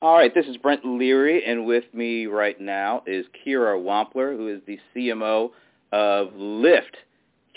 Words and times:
All 0.00 0.14
right, 0.14 0.32
this 0.32 0.46
is 0.46 0.56
Brent 0.56 0.84
Leary, 0.84 1.44
and 1.44 1.66
with 1.66 1.82
me 1.92 2.26
right 2.26 2.60
now 2.60 3.02
is 3.04 3.26
Kira 3.44 3.76
Wampler, 3.76 4.36
who 4.36 4.46
is 4.46 4.60
the 4.64 4.78
CMO 4.94 5.50
of 5.90 6.28
Lyft. 6.34 6.94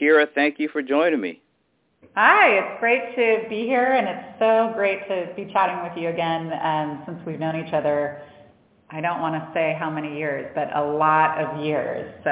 Kira, 0.01 0.25
thank 0.33 0.57
you 0.57 0.67
for 0.67 0.81
joining 0.81 1.21
me. 1.21 1.39
Hi, 2.15 2.57
it's 2.57 2.79
great 2.79 3.15
to 3.15 3.47
be 3.47 3.67
here, 3.67 3.93
and 3.93 4.07
it's 4.07 4.39
so 4.39 4.71
great 4.73 5.07
to 5.07 5.31
be 5.35 5.53
chatting 5.53 5.87
with 5.87 5.95
you 5.95 6.09
again 6.09 6.51
um, 6.63 7.03
since 7.05 7.19
we've 7.27 7.39
known 7.39 7.63
each 7.63 7.73
other. 7.75 8.23
I 8.89 9.01
don't 9.01 9.21
want 9.21 9.35
to 9.35 9.47
say 9.53 9.77
how 9.79 9.91
many 9.91 10.17
years, 10.17 10.51
but 10.55 10.75
a 10.75 10.83
lot 10.83 11.37
of 11.37 11.63
years. 11.63 12.11
So. 12.23 12.31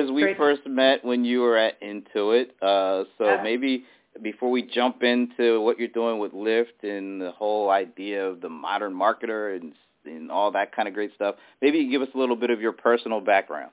As 0.00 0.10
we 0.10 0.22
great. 0.22 0.38
first 0.38 0.66
met 0.66 1.04
when 1.04 1.26
you 1.26 1.40
were 1.42 1.58
at 1.58 1.78
Intuit, 1.82 2.52
uh, 2.62 3.04
so 3.18 3.38
maybe 3.42 3.84
before 4.20 4.50
we 4.50 4.62
jump 4.62 5.02
into 5.02 5.60
what 5.60 5.78
you're 5.78 5.88
doing 5.88 6.18
with 6.18 6.32
Lyft 6.32 6.82
and 6.82 7.20
the 7.20 7.32
whole 7.32 7.70
idea 7.70 8.26
of 8.26 8.40
the 8.40 8.48
modern 8.48 8.92
marketer 8.92 9.56
and, 9.56 9.72
and 10.04 10.30
all 10.30 10.50
that 10.52 10.74
kind 10.74 10.88
of 10.88 10.94
great 10.94 11.14
stuff, 11.14 11.36
maybe 11.60 11.78
you 11.78 11.90
give 11.90 12.02
us 12.02 12.14
a 12.14 12.18
little 12.18 12.36
bit 12.36 12.50
of 12.50 12.60
your 12.60 12.72
personal 12.72 13.20
background. 13.20 13.70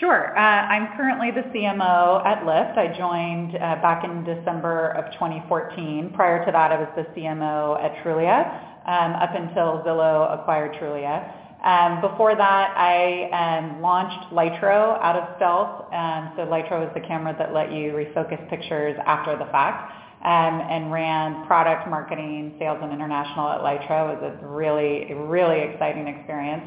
Sure. 0.00 0.36
Uh, 0.36 0.40
I'm 0.40 0.96
currently 0.96 1.30
the 1.30 1.48
CMO 1.50 2.24
at 2.26 2.42
Lyft. 2.42 2.76
I 2.76 2.96
joined 2.98 3.54
uh, 3.56 3.80
back 3.80 4.04
in 4.04 4.24
December 4.24 4.90
of 4.90 5.12
2014. 5.12 6.12
Prior 6.14 6.44
to 6.44 6.50
that, 6.50 6.72
I 6.72 6.78
was 6.78 6.88
the 6.96 7.04
CMO 7.18 7.82
at 7.82 8.04
Trulia 8.04 8.66
um, 8.86 9.12
up 9.14 9.30
until 9.34 9.82
Zillow 9.86 10.38
acquired 10.38 10.74
Trulia. 10.74 11.45
Um, 11.64 12.00
before 12.00 12.36
that, 12.36 12.74
I 12.76 13.30
um, 13.32 13.82
launched 13.82 14.32
Lytro 14.32 15.00
out 15.02 15.16
of 15.16 15.36
stealth. 15.36 15.92
Um, 15.92 16.32
so 16.36 16.46
Lytro 16.46 16.86
is 16.86 16.94
the 16.94 17.06
camera 17.06 17.34
that 17.38 17.52
let 17.52 17.72
you 17.72 17.92
refocus 17.92 18.48
pictures 18.48 18.96
after 19.06 19.36
the 19.36 19.50
fact. 19.50 19.92
And 20.22 20.90
ran 20.90 21.46
product 21.46 21.88
marketing, 21.88 22.56
sales, 22.58 22.78
and 22.82 22.92
international 22.92 23.48
at 23.48 23.60
Lytro. 23.60 24.16
It 24.16 24.22
was 24.22 24.38
a 24.42 24.46
really, 24.46 25.12
really 25.14 25.60
exciting 25.60 26.08
experience. 26.08 26.64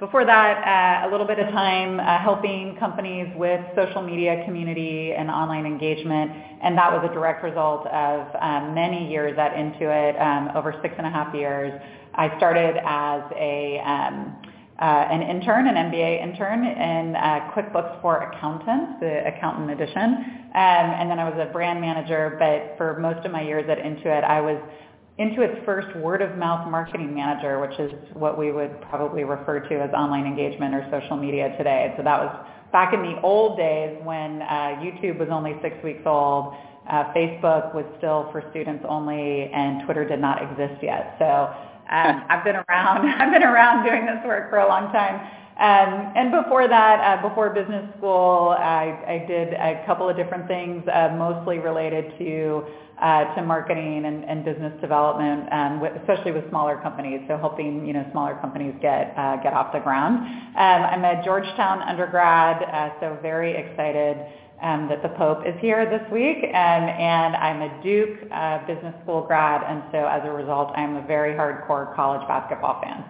Before 0.00 0.24
that, 0.24 1.04
uh, 1.04 1.08
a 1.08 1.10
little 1.10 1.26
bit 1.26 1.38
of 1.38 1.48
time 1.50 2.00
uh, 2.00 2.18
helping 2.18 2.76
companies 2.80 3.28
with 3.36 3.60
social 3.76 4.02
media 4.02 4.42
community 4.44 5.12
and 5.12 5.30
online 5.30 5.66
engagement, 5.66 6.32
and 6.62 6.76
that 6.76 6.90
was 6.90 7.08
a 7.08 7.14
direct 7.14 7.44
result 7.44 7.86
of 7.86 8.26
many 8.74 9.08
years 9.08 9.38
at 9.38 9.52
Intuit, 9.52 10.56
over 10.56 10.74
six 10.82 10.94
and 10.98 11.06
a 11.06 11.10
half 11.10 11.32
years, 11.32 11.80
I 12.16 12.36
started 12.36 12.76
as 12.84 13.22
a 13.36 13.80
um, 13.84 14.36
uh, 14.78 15.06
an 15.08 15.22
intern, 15.22 15.68
an 15.68 15.76
MBA 15.76 16.20
intern 16.20 16.64
in 16.64 17.14
uh, 17.14 17.52
QuickBooks 17.54 18.02
for 18.02 18.22
Accountants, 18.22 18.98
the 18.98 19.22
Accountant 19.28 19.70
Edition, 19.70 20.02
um, 20.02 20.86
and 20.98 21.08
then 21.08 21.20
I 21.20 21.30
was 21.30 21.38
a 21.38 21.52
brand 21.52 21.80
manager. 21.80 22.36
But 22.40 22.76
for 22.76 22.98
most 22.98 23.24
of 23.24 23.30
my 23.30 23.42
years 23.42 23.64
at 23.70 23.78
Intuit, 23.78 24.24
I 24.24 24.40
was 24.40 24.60
Intuit's 25.18 25.64
first 25.64 25.96
word-of-mouth 25.98 26.68
marketing 26.70 27.14
manager, 27.14 27.60
which 27.60 27.78
is 27.78 27.92
what 28.14 28.36
we 28.36 28.50
would 28.50 28.80
probably 28.82 29.22
refer 29.22 29.60
to 29.60 29.74
as 29.80 29.90
online 29.90 30.26
engagement 30.26 30.74
or 30.74 30.88
social 30.90 31.16
media 31.16 31.56
today. 31.56 31.94
So 31.96 32.02
that 32.02 32.18
was 32.18 32.46
back 32.72 32.92
in 32.92 33.02
the 33.02 33.20
old 33.22 33.56
days 33.56 33.96
when 34.02 34.42
uh, 34.42 34.82
YouTube 34.82 35.20
was 35.20 35.28
only 35.30 35.54
six 35.62 35.76
weeks 35.84 36.02
old. 36.04 36.54
Uh, 36.90 37.12
Facebook 37.14 37.72
was 37.74 37.84
still 37.98 38.28
for 38.32 38.42
students 38.50 38.84
only, 38.88 39.50
and 39.54 39.84
Twitter 39.84 40.04
did 40.04 40.20
not 40.20 40.42
exist 40.42 40.82
yet. 40.82 41.14
So 41.20 41.54
um, 41.94 42.24
I've 42.28 42.42
been 42.42 42.56
around. 42.56 43.06
I've 43.20 43.32
been 43.32 43.44
around 43.44 43.86
doing 43.86 44.04
this 44.06 44.18
work 44.26 44.50
for 44.50 44.58
a 44.58 44.68
long 44.68 44.92
time. 44.92 45.20
Um, 45.54 46.12
and 46.16 46.32
before 46.32 46.66
that, 46.66 46.98
uh, 46.98 47.28
before 47.28 47.50
business 47.50 47.88
school, 47.96 48.56
I, 48.58 48.98
I 49.06 49.24
did 49.28 49.54
a 49.54 49.84
couple 49.86 50.08
of 50.08 50.16
different 50.16 50.48
things, 50.48 50.82
uh, 50.92 51.14
mostly 51.16 51.58
related 51.58 52.18
to 52.18 52.64
uh, 53.00 53.34
to 53.34 53.42
marketing 53.42 54.04
and, 54.04 54.24
and 54.24 54.44
business 54.44 54.72
development, 54.80 55.52
um, 55.52 55.80
with, 55.80 55.92
especially 55.96 56.30
with 56.30 56.48
smaller 56.48 56.76
companies. 56.78 57.20
So 57.28 57.36
helping 57.36 57.86
you 57.86 57.92
know 57.92 58.04
smaller 58.10 58.34
companies 58.40 58.74
get 58.82 59.14
uh, 59.16 59.36
get 59.42 59.52
off 59.52 59.72
the 59.72 59.80
ground. 59.80 60.26
Um, 60.56 60.82
I'm 60.90 61.04
a 61.04 61.22
Georgetown 61.24 61.82
undergrad, 61.82 62.62
uh, 62.62 62.90
so 63.00 63.18
very 63.22 63.54
excited 63.54 64.18
um, 64.62 64.88
that 64.88 65.02
the 65.02 65.08
Pope 65.10 65.46
is 65.46 65.54
here 65.60 65.88
this 65.88 66.10
week, 66.12 66.38
and, 66.42 66.84
and 66.90 67.36
I'm 67.36 67.62
a 67.62 67.82
Duke 67.82 68.30
uh, 68.32 68.66
Business 68.66 68.94
School 69.02 69.26
grad, 69.26 69.62
and 69.66 69.82
so 69.92 70.06
as 70.06 70.22
a 70.24 70.30
result, 70.30 70.72
I'm 70.76 70.96
a 70.96 71.06
very 71.06 71.34
hardcore 71.34 71.94
college 71.94 72.26
basketball 72.28 72.80
fan. 72.80 73.04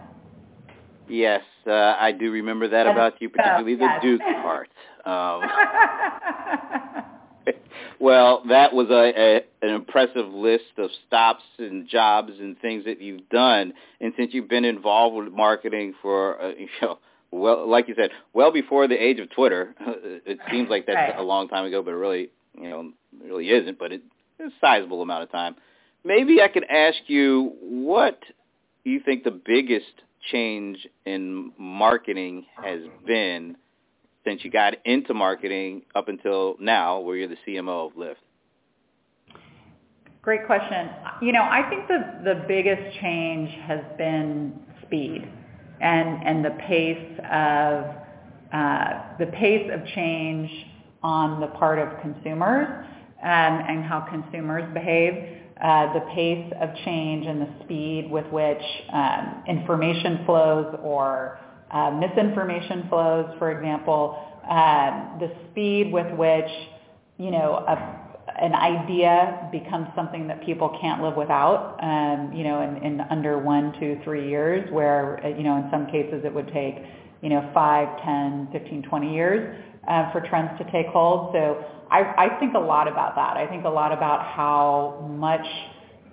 Yes, 1.09 1.43
uh, 1.67 1.97
I 1.99 2.13
do 2.13 2.31
remember 2.31 2.69
that 2.69 2.87
about 2.87 3.21
you, 3.21 3.29
particularly 3.29 3.75
the 3.77 3.89
Duke 4.01 4.23
part. 4.43 4.69
Um, 5.05 5.43
well, 8.01 8.43
that 8.49 8.73
was 8.73 8.89
a, 8.91 9.13
a 9.17 9.45
an 9.67 9.75
impressive 9.75 10.29
list 10.29 10.79
of 10.79 10.91
stops 11.07 11.45
and 11.59 11.89
jobs 11.89 12.33
and 12.41 12.59
things 12.61 12.85
that 12.87 13.03
you've 13.03 13.29
done. 13.29 13.75
And 14.01 14.15
since 14.17 14.33
you've 14.33 14.49
been 14.49 14.65
involved 14.65 15.17
with 15.17 15.33
marketing 15.33 15.95
for 16.01 16.41
uh, 16.41 16.49
you 16.59 16.69
know 16.81 16.99
well, 17.35 17.69
like 17.69 17.89
you 17.89 17.95
said, 17.97 18.11
well 18.33 18.53
before 18.53 18.87
the 18.87 18.95
age 18.95 19.19
of 19.19 19.31
Twitter. 19.31 19.75
It 20.27 20.39
seems 20.51 20.71
like 20.71 20.87
that's 20.87 20.97
right. 20.97 21.19
a 21.19 21.23
long 21.23 21.49
time 21.49 21.67
ago, 21.67 21.83
but 21.83 21.91
it 21.91 21.97
really, 21.97 22.31
you 22.55 22.69
know, 22.71 22.93
really 23.23 23.51
isn't. 23.51 23.79
But 23.79 23.93
it, 23.93 24.03
it's 24.39 24.55
a 24.55 24.59
sizable 24.59 25.03
amount 25.03 25.23
of 25.25 25.31
time. 25.31 25.57
Maybe 26.03 26.41
I 26.41 26.49
could 26.49 26.65
ask 26.65 26.97
you 27.09 27.53
what 27.61 28.19
you 28.85 29.01
think 29.05 29.25
the 29.25 29.31
biggest 29.31 29.93
change 30.33 30.79
in 31.05 31.53
marketing 31.59 32.47
has 32.63 32.81
been 33.07 33.57
since 34.25 34.43
you 34.45 34.51
got 34.51 34.75
into 34.87 35.13
marketing 35.13 35.83
up 35.95 36.09
until 36.09 36.57
now, 36.59 37.01
where 37.01 37.17
you're 37.17 37.29
the 37.29 37.37
CMO 37.47 37.89
of 37.89 37.93
Lyft. 37.95 38.15
Great 40.23 40.47
question. 40.47 40.89
You 41.21 41.33
know, 41.33 41.43
I 41.43 41.69
think 41.69 41.87
the 41.87 42.25
the 42.25 42.45
biggest 42.49 42.99
change 43.01 43.51
has 43.67 43.81
been 43.99 44.59
speed 44.87 45.29
and, 45.81 46.45
the 46.45 46.51
pace 46.67 47.21
of 47.31 47.95
uh, 48.53 49.17
the 49.19 49.27
pace 49.27 49.71
of 49.73 49.85
change 49.95 50.51
on 51.03 51.41
the 51.41 51.49
part 51.49 51.79
of 51.79 52.01
consumers 52.01 52.69
um, 53.23 53.29
and 53.69 53.85
how 53.85 54.01
consumers 54.01 54.65
behave, 54.75 55.41
uh, 55.63 55.93
the 55.93 56.01
pace 56.15 56.53
of 56.61 56.71
change 56.85 57.27
and 57.27 57.41
the 57.41 57.49
speed 57.65 58.09
with 58.11 58.27
which 58.27 58.63
um, 58.93 59.43
information 59.49 60.25
flows 60.25 60.75
or 60.83 61.39
uh, 61.71 61.91
misinformation 61.91 62.87
flows, 62.89 63.27
for 63.39 63.51
example, 63.51 64.19
uh, 64.49 65.19
the 65.19 65.33
speed 65.51 65.93
with 65.93 66.13
which 66.17 66.51
you 67.19 67.31
know 67.31 67.65
an 68.41 68.55
idea 68.55 69.49
becomes 69.53 69.89
something 69.95 70.27
that 70.27 70.45
people 70.45 70.77
can't 70.81 71.03
live 71.03 71.17
without, 71.17 71.79
um, 71.83 72.33
you 72.33 72.45
know, 72.45 72.63
in, 72.63 72.77
in 72.83 73.01
under 73.11 73.39
one, 73.39 73.73
two, 73.79 74.01
three 74.05 74.29
years, 74.29 74.71
where, 74.73 75.25
uh, 75.25 75.29
you 75.29 75.43
know, 75.43 75.57
in 75.57 75.69
some 75.71 75.87
cases 75.87 76.23
it 76.25 76.35
would 76.35 76.49
take, 76.53 76.77
you 77.23 77.29
know, 77.29 77.51
five, 77.55 77.89
ten, 78.05 78.49
fifteen, 78.53 78.83
twenty 78.83 79.15
years 79.15 79.57
uh, 79.89 80.11
for 80.13 80.21
trends 80.21 80.51
to 80.59 80.65
take 80.73 80.87
hold. 80.87 81.33
So 81.33 81.65
I, 81.91 82.01
I 82.17 82.39
think 82.41 82.55
a 82.55 82.59
lot 82.59 82.89
about 82.89 83.15
that. 83.15 83.37
I 83.37 83.47
think 83.47 83.65
a 83.65 83.69
lot 83.69 83.93
about 83.93 84.27
how 84.35 85.09
much, 85.17 85.47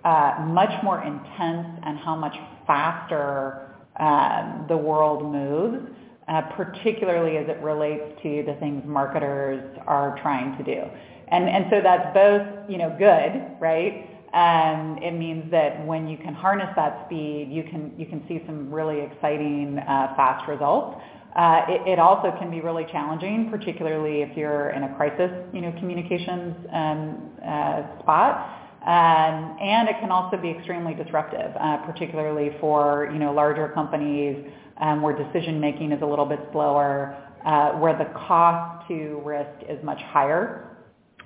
uh, 0.04 0.46
much 0.48 0.84
more 0.84 1.04
intense 1.04 1.80
and 1.86 1.98
how 2.00 2.16
much 2.16 2.36
faster 2.68 3.74
um, 4.00 4.66
the 4.68 4.78
world 4.78 5.24
moves. 5.24 5.92
Uh, 6.28 6.44
particularly 6.56 7.36
as 7.36 7.50
it 7.50 7.60
relates 7.62 8.04
to 8.24 8.44
the 8.46 8.54
things 8.62 8.82
marketers 8.86 9.78
are 9.86 10.18
trying 10.22 10.56
to 10.58 10.64
do. 10.64 10.84
And, 11.32 11.48
and 11.48 11.66
so 11.70 11.82
that's 11.82 12.14
both, 12.14 12.70
you 12.70 12.78
know, 12.78 12.94
good, 12.98 13.60
right? 13.60 14.08
Um, 14.34 14.98
it 15.02 15.12
means 15.12 15.50
that 15.52 15.86
when 15.86 16.08
you 16.08 16.18
can 16.18 16.34
harness 16.34 16.70
that 16.76 17.06
speed, 17.08 17.50
you 17.52 17.64
can, 17.64 17.94
you 17.98 18.06
can 18.06 18.24
see 18.28 18.42
some 18.46 18.72
really 18.72 19.02
exciting 19.02 19.80
uh, 19.80 20.16
fast 20.16 20.48
results. 20.48 21.02
Uh, 21.36 21.62
it, 21.70 21.94
it, 21.94 22.00
also 22.00 22.34
can 22.40 22.52
be 22.52 22.60
really 22.60 22.86
challenging, 22.92 23.50
particularly 23.50 24.22
if 24.22 24.36
you're 24.36 24.72
in 24.72 24.84
a 24.84 24.96
crisis, 24.96 25.32
you 25.54 25.62
know, 25.62 25.72
communications 25.80 26.56
um, 26.74 27.32
uh, 27.46 28.00
spot. 28.00 28.58
Um, 28.86 29.58
and 29.62 29.88
it 29.88 29.96
can 30.02 30.12
also 30.12 30.36
be 30.38 30.50
extremely 30.50 30.94
disruptive, 30.94 31.56
uh, 31.58 31.78
particularly 31.86 32.52
for 32.60 33.10
you 33.14 33.20
know 33.20 33.32
larger 33.32 33.70
companies 33.70 34.44
um, 34.78 35.02
where 35.04 35.16
decision 35.16 35.60
making 35.62 35.92
is 35.92 36.02
a 36.02 36.06
little 36.06 36.26
bit 36.26 36.40
slower, 36.52 37.16
uh, 37.46 37.74
where 37.74 37.96
the 37.96 38.12
cost 38.28 38.88
to 38.88 39.22
risk 39.24 39.52
is 39.70 39.82
much 39.84 40.00
higher 40.02 40.71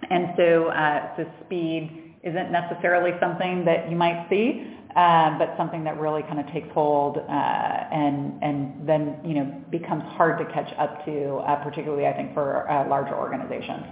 and 0.10 0.30
so, 0.38 0.68
uh, 0.68 1.16
so 1.16 1.26
speed 1.46 2.16
isn't 2.24 2.52
necessarily 2.52 3.12
something 3.20 3.66
that 3.66 3.90
you 3.90 3.96
might 3.96 4.28
see, 4.30 4.76
um, 4.96 5.38
but 5.38 5.54
something 5.58 5.84
that 5.84 6.00
really 6.00 6.24
kind 6.24 6.40
of 6.40 6.48
takes 6.54 6.68
hold 6.74 7.18
uh, 7.18 7.22
and 7.30 8.42
and 8.42 8.88
then 8.88 9.18
you 9.24 9.36
know 9.36 9.62
becomes 9.70 10.04
hard 10.04 10.40
to 10.40 10.54
catch 10.54 10.74
up 10.78 11.06
to, 11.06 11.36
uh, 11.38 11.64
particularly 11.64 12.08
I 12.08 12.14
think 12.14 12.34
for 12.34 12.70
uh, 12.70 12.88
larger 12.88 13.16
organizations. 13.16 13.84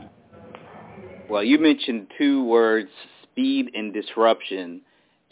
Well, 1.30 1.44
you 1.44 1.60
mentioned 1.60 2.08
two 2.18 2.44
words: 2.46 2.90
speed 3.24 3.72
and 3.74 3.94
disruption. 3.94 4.82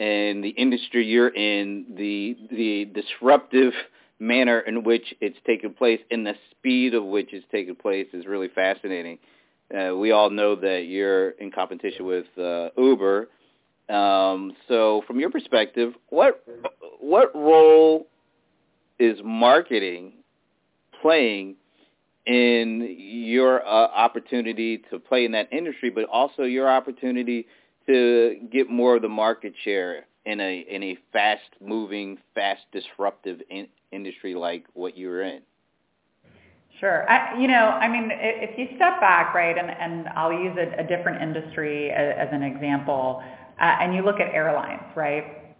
And 0.00 0.42
the 0.42 0.48
industry 0.48 1.06
you're 1.06 1.28
in, 1.28 1.86
the 1.96 2.36
the 2.50 2.86
disruptive 2.86 3.72
manner 4.18 4.60
in 4.60 4.84
which 4.84 5.14
it's 5.20 5.36
taken 5.46 5.74
place 5.74 6.00
and 6.10 6.24
the 6.24 6.34
speed 6.50 6.94
of 6.94 7.04
which 7.04 7.30
it's 7.32 7.44
taken 7.50 7.74
place 7.74 8.06
is 8.12 8.24
really 8.24 8.48
fascinating. 8.48 9.18
Uh, 9.72 9.96
we 9.96 10.10
all 10.10 10.30
know 10.30 10.54
that 10.54 10.84
you're 10.86 11.30
in 11.30 11.50
competition 11.50 12.04
with 12.04 12.26
uh, 12.38 12.68
Uber, 12.76 13.28
Um, 13.88 14.52
so, 14.68 15.02
from 15.06 15.18
your 15.18 15.30
perspective, 15.30 15.94
what 16.08 16.44
what 17.00 17.34
role 17.34 18.06
is 18.98 19.18
marketing 19.24 20.12
playing 21.00 21.56
in 22.26 22.96
your 22.98 23.62
uh, 23.66 23.88
opportunity 23.88 24.78
to 24.90 24.98
play 24.98 25.24
in 25.24 25.32
that 25.32 25.52
industry, 25.52 25.90
but 25.90 26.04
also 26.04 26.42
your 26.44 26.70
opportunity 26.70 27.46
to 27.86 28.36
get 28.52 28.70
more 28.70 28.96
of 28.96 29.02
the 29.02 29.08
market 29.08 29.52
share 29.64 30.06
in 30.24 30.40
a 30.40 30.60
in 30.70 30.82
a 30.84 30.96
fast 31.12 31.42
moving, 31.60 32.18
fast 32.34 32.62
disruptive 32.72 33.40
in, 33.50 33.66
industry 33.90 34.34
like 34.34 34.64
what 34.74 34.96
you're 34.96 35.22
in? 35.22 35.42
Sure. 36.82 37.08
I, 37.08 37.40
you 37.40 37.46
know, 37.46 37.54
I 37.54 37.86
mean, 37.86 38.10
if 38.10 38.58
you 38.58 38.66
step 38.74 38.98
back, 38.98 39.36
right, 39.36 39.56
and, 39.56 39.70
and 39.70 40.08
I'll 40.16 40.32
use 40.32 40.58
a, 40.58 40.80
a 40.80 40.84
different 40.84 41.22
industry 41.22 41.92
as, 41.92 42.26
an 42.32 42.42
example, 42.42 43.22
uh, 43.60 43.76
and 43.80 43.94
you 43.94 44.02
look 44.02 44.18
at 44.18 44.34
airlines, 44.34 44.82
right? 44.96 45.54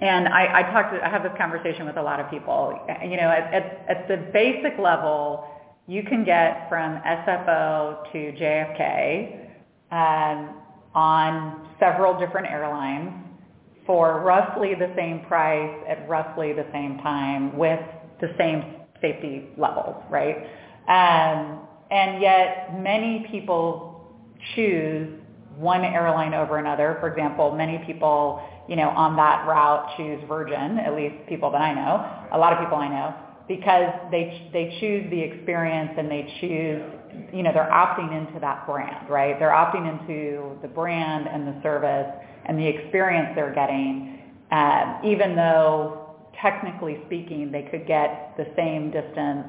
And 0.00 0.26
I, 0.26 0.58
I 0.58 0.62
talk 0.72 0.90
to, 0.90 1.06
I 1.06 1.08
have 1.08 1.22
this 1.22 1.30
conversation 1.38 1.86
with 1.86 1.98
a 1.98 2.02
lot 2.02 2.18
of 2.18 2.28
people. 2.30 2.76
You 3.00 3.16
know, 3.16 3.30
at 3.30 4.08
the 4.08 4.16
basic 4.32 4.76
level, 4.76 5.46
you 5.86 6.02
can 6.02 6.24
get 6.24 6.68
from 6.68 7.00
SFO 7.06 8.10
to 8.10 8.18
JFK 8.18 9.50
um, 9.92 10.56
on 10.96 11.68
several 11.78 12.18
different 12.18 12.48
airlines 12.48 13.12
for 13.86 14.20
roughly 14.22 14.74
the 14.74 14.92
same 14.96 15.20
price 15.28 15.78
at 15.88 16.08
roughly 16.08 16.52
the 16.52 16.66
same 16.72 16.98
time 16.98 17.56
with 17.56 17.78
the 18.20 18.34
same 18.36 18.79
safety 19.00 19.48
levels, 19.56 19.96
right? 20.10 20.36
Um, 20.88 21.60
and 21.90 22.20
yet 22.22 22.80
many 22.80 23.26
people 23.30 24.04
choose 24.54 25.20
one 25.56 25.84
airline 25.84 26.34
over 26.34 26.58
another. 26.58 26.96
For 27.00 27.08
example, 27.08 27.54
many 27.54 27.78
people, 27.86 28.42
you 28.68 28.76
know, 28.76 28.88
on 28.90 29.16
that 29.16 29.46
route 29.46 29.96
choose 29.96 30.22
Virgin, 30.28 30.78
at 30.78 30.94
least 30.94 31.14
people 31.28 31.50
that 31.50 31.60
I 31.60 31.74
know, 31.74 32.28
a 32.32 32.38
lot 32.38 32.52
of 32.52 32.60
people 32.60 32.78
I 32.78 32.88
know, 32.88 33.14
because 33.48 33.92
they, 34.10 34.48
they 34.52 34.76
choose 34.80 35.10
the 35.10 35.20
experience 35.20 35.90
and 35.98 36.10
they 36.10 36.22
choose, 36.40 36.82
you 37.34 37.42
know, 37.42 37.52
they're 37.52 37.70
opting 37.70 38.16
into 38.16 38.38
that 38.40 38.64
brand, 38.66 39.08
right? 39.10 39.38
They're 39.38 39.50
opting 39.50 39.90
into 39.90 40.56
the 40.62 40.68
brand 40.68 41.26
and 41.26 41.46
the 41.46 41.60
service 41.62 42.06
and 42.46 42.58
the 42.58 42.66
experience 42.66 43.32
they're 43.34 43.52
getting, 43.52 44.20
uh, 44.52 45.00
even 45.04 45.34
though 45.34 45.99
technically 46.42 46.98
speaking, 47.06 47.50
they 47.52 47.62
could 47.62 47.86
get 47.86 48.34
the 48.36 48.46
same 48.56 48.90
distance 48.90 49.46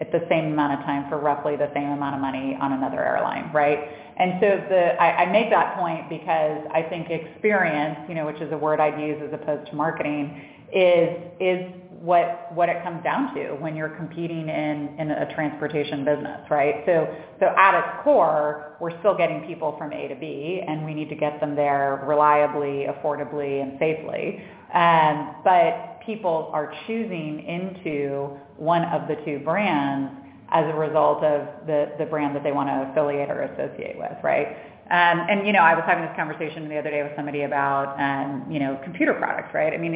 at 0.00 0.12
the 0.12 0.24
same 0.28 0.52
amount 0.52 0.78
of 0.78 0.86
time 0.86 1.08
for 1.10 1.18
roughly 1.18 1.56
the 1.56 1.70
same 1.74 1.90
amount 1.90 2.14
of 2.14 2.20
money 2.20 2.56
on 2.60 2.72
another 2.72 3.04
airline, 3.04 3.50
right? 3.52 3.78
And 4.16 4.34
so 4.40 4.46
the, 4.68 5.00
I, 5.00 5.24
I 5.24 5.32
make 5.32 5.50
that 5.50 5.76
point 5.76 6.08
because 6.08 6.60
I 6.72 6.82
think 6.88 7.10
experience, 7.10 7.98
you 8.08 8.14
know, 8.14 8.26
which 8.26 8.40
is 8.40 8.52
a 8.52 8.56
word 8.56 8.80
I'd 8.80 9.00
use 9.00 9.20
as 9.26 9.32
opposed 9.32 9.68
to 9.70 9.76
marketing, 9.76 10.40
is 10.72 11.16
is 11.40 11.72
what 12.00 12.52
what 12.54 12.68
it 12.68 12.82
comes 12.84 13.02
down 13.02 13.34
to 13.34 13.52
when 13.54 13.74
you're 13.74 13.88
competing 13.88 14.48
in 14.48 14.94
in 14.98 15.10
a 15.10 15.34
transportation 15.34 16.04
business, 16.04 16.40
right? 16.50 16.82
So 16.86 17.08
so 17.40 17.46
at 17.56 17.78
its 17.78 18.04
core, 18.04 18.76
we're 18.80 18.96
still 19.00 19.16
getting 19.16 19.40
people 19.46 19.74
from 19.78 19.92
A 19.92 20.08
to 20.08 20.14
B, 20.14 20.62
and 20.66 20.84
we 20.84 20.94
need 20.94 21.08
to 21.08 21.16
get 21.16 21.40
them 21.40 21.56
there 21.56 22.04
reliably, 22.06 22.86
affordably, 22.88 23.62
and 23.62 23.78
safely. 23.78 24.42
Um, 24.74 25.36
but 25.42 25.87
people 26.08 26.48
are 26.54 26.72
choosing 26.86 27.44
into 27.44 28.30
one 28.56 28.82
of 28.86 29.06
the 29.08 29.16
two 29.26 29.38
brands 29.44 30.10
as 30.50 30.64
a 30.64 30.74
result 30.74 31.22
of 31.22 31.66
the, 31.66 31.92
the 31.98 32.06
brand 32.06 32.34
that 32.34 32.42
they 32.42 32.50
want 32.50 32.66
to 32.66 32.90
affiliate 32.90 33.28
or 33.28 33.42
associate 33.42 33.98
with, 33.98 34.16
right? 34.24 34.56
Um, 34.90 35.26
and 35.28 35.46
you 35.46 35.52
know, 35.52 35.58
I 35.58 35.74
was 35.74 35.84
having 35.86 36.04
this 36.06 36.16
conversation 36.16 36.66
the 36.66 36.78
other 36.78 36.88
day 36.90 37.02
with 37.02 37.12
somebody 37.14 37.42
about 37.42 38.00
um, 38.00 38.50
you 38.50 38.58
know 38.58 38.80
computer 38.82 39.12
products, 39.12 39.52
right? 39.52 39.74
I 39.74 39.76
mean, 39.76 39.94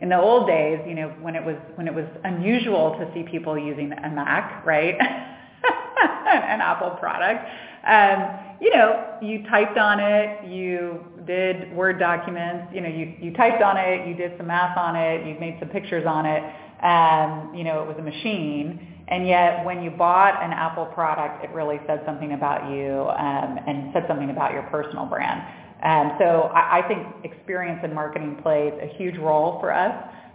in, 0.00 0.08
the 0.08 0.18
old 0.18 0.46
days, 0.46 0.80
you 0.88 0.94
know, 0.94 1.08
when 1.20 1.36
it 1.36 1.44
was 1.44 1.56
when 1.74 1.86
it 1.86 1.94
was 1.94 2.06
unusual 2.24 2.96
to 2.98 3.12
see 3.12 3.24
people 3.30 3.58
using 3.58 3.92
a 3.92 4.08
Mac, 4.08 4.64
right, 4.64 4.94
an 4.98 6.62
Apple 6.62 6.96
product, 6.98 7.44
um, 7.86 8.38
you 8.60 8.70
know, 8.70 9.18
you 9.20 9.44
typed 9.48 9.76
on 9.76 9.98
it, 10.00 10.48
you 10.48 11.04
did 11.26 11.72
Word 11.74 11.98
documents, 11.98 12.72
you 12.74 12.80
know, 12.80 12.88
you 12.88 13.14
you 13.20 13.32
typed 13.34 13.62
on 13.62 13.76
it, 13.76 14.06
you 14.06 14.14
did 14.14 14.36
some 14.36 14.46
math 14.46 14.76
on 14.76 14.96
it, 14.96 15.26
you 15.26 15.38
made 15.40 15.56
some 15.60 15.68
pictures 15.68 16.06
on 16.06 16.26
it. 16.26 16.42
Um, 16.82 17.54
you 17.54 17.64
know, 17.64 17.82
it 17.82 17.86
was 17.86 17.96
a 17.98 18.02
machine 18.02 18.92
and 19.08 19.26
yet 19.26 19.64
when 19.64 19.82
you 19.82 19.90
bought 19.90 20.42
an 20.42 20.52
Apple 20.52 20.86
product, 20.86 21.44
it 21.44 21.50
really 21.50 21.78
said 21.86 22.02
something 22.06 22.32
about 22.32 22.70
you 22.70 23.08
um, 23.18 23.58
and 23.66 23.92
said 23.92 24.04
something 24.08 24.30
about 24.30 24.52
your 24.52 24.62
personal 24.64 25.04
brand. 25.04 25.42
Um, 25.82 26.16
so 26.18 26.50
I, 26.54 26.80
I 26.80 26.88
think 26.88 27.06
experience 27.24 27.80
in 27.84 27.92
marketing 27.92 28.38
plays 28.42 28.72
a 28.80 28.86
huge 28.96 29.18
role 29.18 29.58
for 29.60 29.72
us 29.72 29.92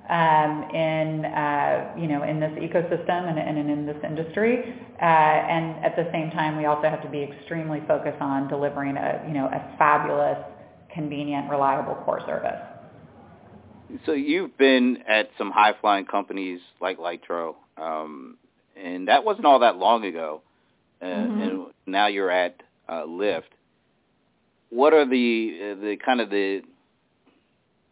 um, 0.09 0.69
in 0.73 1.25
uh, 1.25 1.93
you 1.97 2.07
know 2.07 2.23
in 2.23 2.39
this 2.39 2.51
ecosystem 2.51 3.29
and, 3.29 3.37
and 3.37 3.69
in 3.69 3.85
this 3.85 3.97
industry. 4.03 4.75
Uh, 5.01 5.05
and 5.05 5.85
at 5.85 5.95
the 5.95 6.09
same 6.11 6.31
time, 6.31 6.57
we 6.57 6.65
also 6.65 6.89
have 6.89 7.03
to 7.03 7.09
be 7.09 7.23
extremely 7.23 7.81
focused 7.87 8.21
on 8.21 8.47
delivering 8.47 8.97
a 8.97 9.23
you 9.27 9.33
know 9.33 9.47
a 9.47 9.77
fabulous, 9.77 10.37
convenient, 10.93 11.49
reliable 11.49 11.95
core 12.05 12.21
service. 12.25 12.59
So 14.05 14.11
you've 14.11 14.57
been 14.57 14.97
at 15.07 15.29
some 15.37 15.49
high 15.51 15.73
flying 15.79 16.05
companies 16.05 16.59
like 16.81 16.97
Lytro. 16.97 17.55
Um, 17.77 18.37
and 18.81 19.07
that 19.07 19.23
wasn't 19.23 19.45
all 19.45 19.59
that 19.59 19.77
long 19.77 20.05
ago. 20.05 20.41
Uh, 21.01 21.05
mm-hmm. 21.05 21.41
And 21.41 21.65
now 21.85 22.07
you're 22.07 22.31
at 22.31 22.61
uh, 22.89 23.03
Lyft. 23.03 23.43
What 24.69 24.93
are 24.93 25.05
the 25.05 25.77
the 25.79 25.97
kind 26.03 26.21
of 26.21 26.29
the 26.29 26.61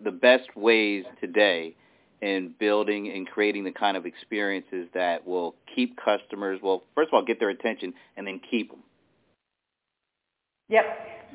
the 0.04 0.12
best 0.12 0.56
ways 0.56 1.06
today 1.22 1.76
in 2.26 2.56
building 2.60 3.12
and 3.12 3.28
creating 3.28 3.64
the 3.64 3.72
kind 3.72 3.96
of 3.96 4.08
experiences 4.08 4.88
that 4.96 5.26
will 5.28 5.54
keep 5.76 5.96
customers, 6.04 6.60
well, 6.64 6.82
first 6.96 7.10
of 7.10 7.14
all, 7.14 7.24
get 7.24 7.40
their 7.40 7.50
attention 7.50 7.94
and 8.18 8.26
then 8.26 8.42
keep 8.50 8.72
them? 8.72 8.80
Yep. 10.70 10.86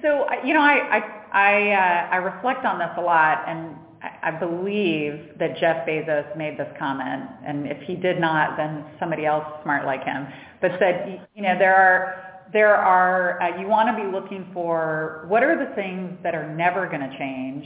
So 0.03 0.27
you 0.45 0.53
know, 0.53 0.61
I 0.61 0.99
I 0.99 1.01
I, 1.33 1.73
uh, 1.73 2.09
I 2.11 2.17
reflect 2.17 2.65
on 2.65 2.81
this 2.81 2.91
a 2.97 3.01
lot, 3.01 3.45
and 3.47 3.77
I 4.23 4.33
believe 4.33 5.39
that 5.39 5.59
Jeff 5.59 5.87
Bezos 5.87 6.37
made 6.37 6.59
this 6.59 6.73
comment, 6.77 7.23
and 7.47 7.69
if 7.69 7.81
he 7.83 7.95
did 7.95 8.19
not, 8.19 8.57
then 8.57 8.85
somebody 8.99 9.27
else 9.27 9.45
smart 9.63 9.87
like 9.87 10.03
him, 10.03 10.27
but 10.61 10.73
said, 10.81 11.29
you 11.37 11.43
know, 11.43 11.57
there 11.57 11.77
are 11.77 12.43
there 12.53 12.75
are 12.75 13.41
uh, 13.41 13.61
you 13.61 13.69
want 13.69 13.97
to 13.97 14.05
be 14.05 14.11
looking 14.11 14.51
for 14.53 15.25
what 15.29 15.45
are 15.45 15.57
the 15.57 15.73
things 15.77 16.19
that 16.25 16.35
are 16.35 16.53
never 16.53 16.89
going 16.89 17.09
to 17.09 17.17
change, 17.17 17.65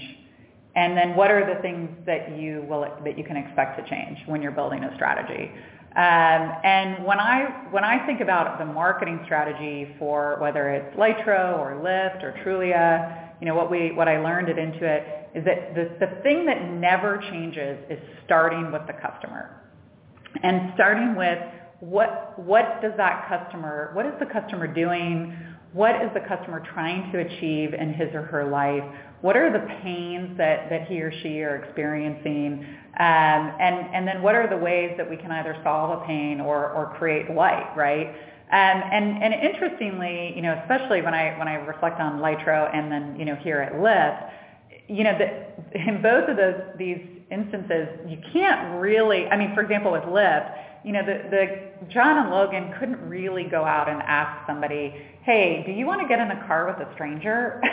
and 0.77 0.97
then 0.97 1.15
what 1.15 1.31
are 1.31 1.47
the 1.55 1.61
things 1.63 1.89
that 2.07 2.37
you 2.39 2.65
will 2.69 2.87
that 3.05 3.17
you 3.17 3.25
can 3.25 3.37
expect 3.37 3.79
to 3.79 3.89
change 3.89 4.19
when 4.27 4.43
you're 4.43 4.53
building 4.53 4.85
a 4.85 4.95
strategy. 4.95 5.51
Um, 5.97 6.51
and 6.65 7.05
when 7.05 7.21
I 7.21 7.69
when 7.71 7.85
I 7.85 8.05
think 8.07 8.21
about 8.21 8.59
the 8.59 8.65
marketing 8.65 9.21
strategy 9.25 9.95
for 9.99 10.37
whether 10.41 10.71
it's 10.71 10.97
Lytro 10.97 11.59
or 11.59 11.81
Lyft 11.83 12.25
or 12.25 12.35
Trulia, 12.45 13.31
you 13.41 13.47
know 13.47 13.55
what 13.55 13.71
we 13.71 13.93
what 13.93 14.09
I 14.09 14.19
learned 14.19 14.49
at 14.49 14.57
Intuit 14.57 15.25
is 15.35 15.45
that 15.45 15.75
the, 15.75 15.91
the 15.99 16.23
thing 16.23 16.47
that 16.47 16.71
never 16.71 17.19
changes 17.31 17.79
is 17.91 17.99
starting 18.25 18.71
with 18.71 18.83
the 18.87 18.93
customer. 18.95 19.61
And 20.43 20.73
starting 20.75 21.17
with 21.17 21.39
what, 21.81 22.39
what 22.39 22.81
does 22.81 22.93
that 22.97 23.29
customer, 23.29 23.91
what 23.95 24.07
is 24.07 24.13
the 24.21 24.27
customer 24.27 24.67
doing? 24.67 25.37
What 25.75 25.97
is 25.97 26.11
the 26.15 26.21
customer 26.21 26.63
trying 26.73 27.11
to 27.11 27.19
achieve 27.19 27.75
in 27.75 27.93
his 27.95 28.15
or 28.15 28.23
her 28.23 28.49
life? 28.49 28.85
What 29.23 29.37
are 29.37 29.53
the 29.53 29.67
pains 29.83 30.39
that, 30.39 30.71
that 30.71 30.87
he 30.87 31.03
or 31.03 31.13
she 31.21 31.43
are 31.43 31.57
experiencing? 31.57 32.65
Um, 33.01 33.53
and, 33.59 33.93
and 33.93 34.07
then 34.07 34.23
what 34.23 34.37
are 34.37 34.49
the 34.49 34.57
ways 34.57 34.95
that 34.97 35.11
we 35.11 35.17
can 35.17 35.33
either 35.33 35.61
solve 35.65 36.01
a 36.01 36.07
pain 36.07 36.41
or, 36.41 36.71
or 36.71 36.95
create 36.97 37.29
light, 37.29 37.75
right? 37.77 38.07
Um, 38.53 38.83
and, 38.93 39.21
and 39.21 39.35
interestingly, 39.35 40.33
you 40.37 40.43
know, 40.43 40.57
especially 40.63 41.03
when 41.03 41.13
I, 41.13 41.37
when 41.39 41.49
I 41.49 41.55
reflect 41.55 41.99
on 41.99 42.21
Lytro 42.21 42.73
and 42.73 42.93
then, 42.93 43.17
you 43.19 43.25
know, 43.25 43.35
here 43.35 43.61
at 43.61 43.73
Lyft, 43.73 44.31
you 44.87 45.03
know, 45.03 45.19
the, 45.19 45.81
in 45.89 46.03
both 46.03 46.29
of 46.29 46.37
those 46.37 46.61
these 46.79 47.01
instances, 47.33 47.89
you 48.07 48.19
can't 48.33 48.81
really. 48.81 49.27
I 49.27 49.37
mean, 49.37 49.55
for 49.55 49.63
example, 49.63 49.91
with 49.91 50.03
Lyft, 50.03 50.55
you 50.85 50.93
know, 50.93 51.05
the, 51.05 51.29
the 51.31 51.87
John 51.93 52.19
and 52.19 52.31
Logan 52.31 52.75
couldn't 52.79 53.01
really 53.09 53.45
go 53.45 53.65
out 53.65 53.89
and 53.89 54.03
ask 54.03 54.47
somebody, 54.47 54.95
"Hey, 55.23 55.63
do 55.67 55.73
you 55.73 55.87
want 55.87 56.03
to 56.03 56.09
get 56.09 56.21
in 56.21 56.31
a 56.31 56.47
car 56.47 56.67
with 56.67 56.87
a 56.87 56.93
stranger?" 56.95 57.63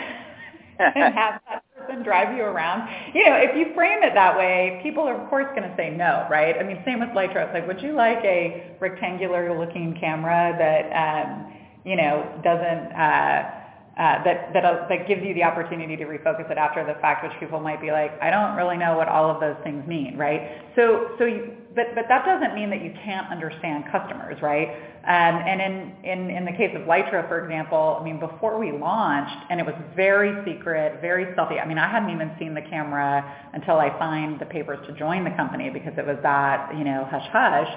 and 0.78 1.14
have 1.14 1.40
that 1.48 1.62
person 1.76 2.02
drive 2.02 2.36
you 2.36 2.42
around. 2.42 2.88
You 3.14 3.28
know, 3.28 3.36
if 3.36 3.56
you 3.56 3.74
frame 3.74 4.02
it 4.02 4.14
that 4.14 4.36
way, 4.36 4.80
people 4.82 5.04
are 5.04 5.20
of 5.20 5.28
course 5.28 5.46
going 5.54 5.68
to 5.68 5.74
say 5.76 5.90
no, 5.90 6.26
right? 6.30 6.56
I 6.58 6.62
mean, 6.62 6.82
same 6.84 7.00
with 7.00 7.10
Lytro. 7.10 7.52
Like, 7.52 7.66
would 7.66 7.80
you 7.80 7.92
like 7.92 8.24
a 8.24 8.76
rectangular 8.80 9.58
looking 9.58 9.96
camera 10.00 10.54
that, 10.58 10.90
um, 10.96 11.52
you 11.84 11.96
know, 11.96 12.40
doesn't, 12.42 12.92
uh, 12.92 13.58
uh, 13.92 14.24
that 14.24 14.54
that 14.54 14.64
uh, 14.64 14.88
that 14.88 15.06
gives 15.06 15.22
you 15.22 15.34
the 15.34 15.42
opportunity 15.42 15.96
to 15.96 16.04
refocus 16.06 16.50
it 16.50 16.56
after 16.56 16.82
the 16.86 16.98
fact, 17.02 17.22
which 17.22 17.38
people 17.38 17.60
might 17.60 17.78
be 17.78 17.90
like, 17.90 18.10
I 18.22 18.30
don't 18.30 18.56
really 18.56 18.78
know 18.78 18.96
what 18.96 19.06
all 19.06 19.30
of 19.30 19.38
those 19.38 19.56
things 19.64 19.86
mean, 19.86 20.16
right? 20.16 20.62
So 20.74 21.10
so 21.18 21.26
you, 21.26 21.52
but 21.74 21.94
but 21.94 22.04
that 22.08 22.24
doesn't 22.24 22.54
mean 22.54 22.70
that 22.70 22.82
you 22.82 22.92
can't 23.04 23.30
understand 23.30 23.84
customers, 23.90 24.40
right? 24.42 24.68
Um, 25.04 25.42
and 25.42 25.60
in, 25.60 26.04
in 26.04 26.30
in 26.30 26.44
the 26.44 26.52
case 26.52 26.74
of 26.76 26.82
Lytro, 26.82 27.26
for 27.28 27.42
example, 27.44 27.98
I 28.00 28.04
mean, 28.04 28.20
before 28.20 28.58
we 28.58 28.72
launched, 28.72 29.46
and 29.50 29.60
it 29.60 29.66
was 29.66 29.74
very 29.96 30.32
secret, 30.44 31.00
very 31.00 31.32
stealthy. 31.32 31.58
I 31.58 31.66
mean, 31.66 31.78
I 31.78 31.90
hadn't 31.90 32.10
even 32.10 32.30
seen 32.38 32.54
the 32.54 32.62
camera 32.62 33.24
until 33.52 33.76
I 33.76 33.96
signed 33.98 34.40
the 34.40 34.46
papers 34.46 34.78
to 34.86 34.92
join 34.94 35.24
the 35.24 35.30
company 35.30 35.70
because 35.70 35.92
it 35.96 36.06
was 36.06 36.18
that 36.22 36.72
you 36.76 36.84
know 36.84 37.06
hush 37.10 37.28
hush. 37.32 37.68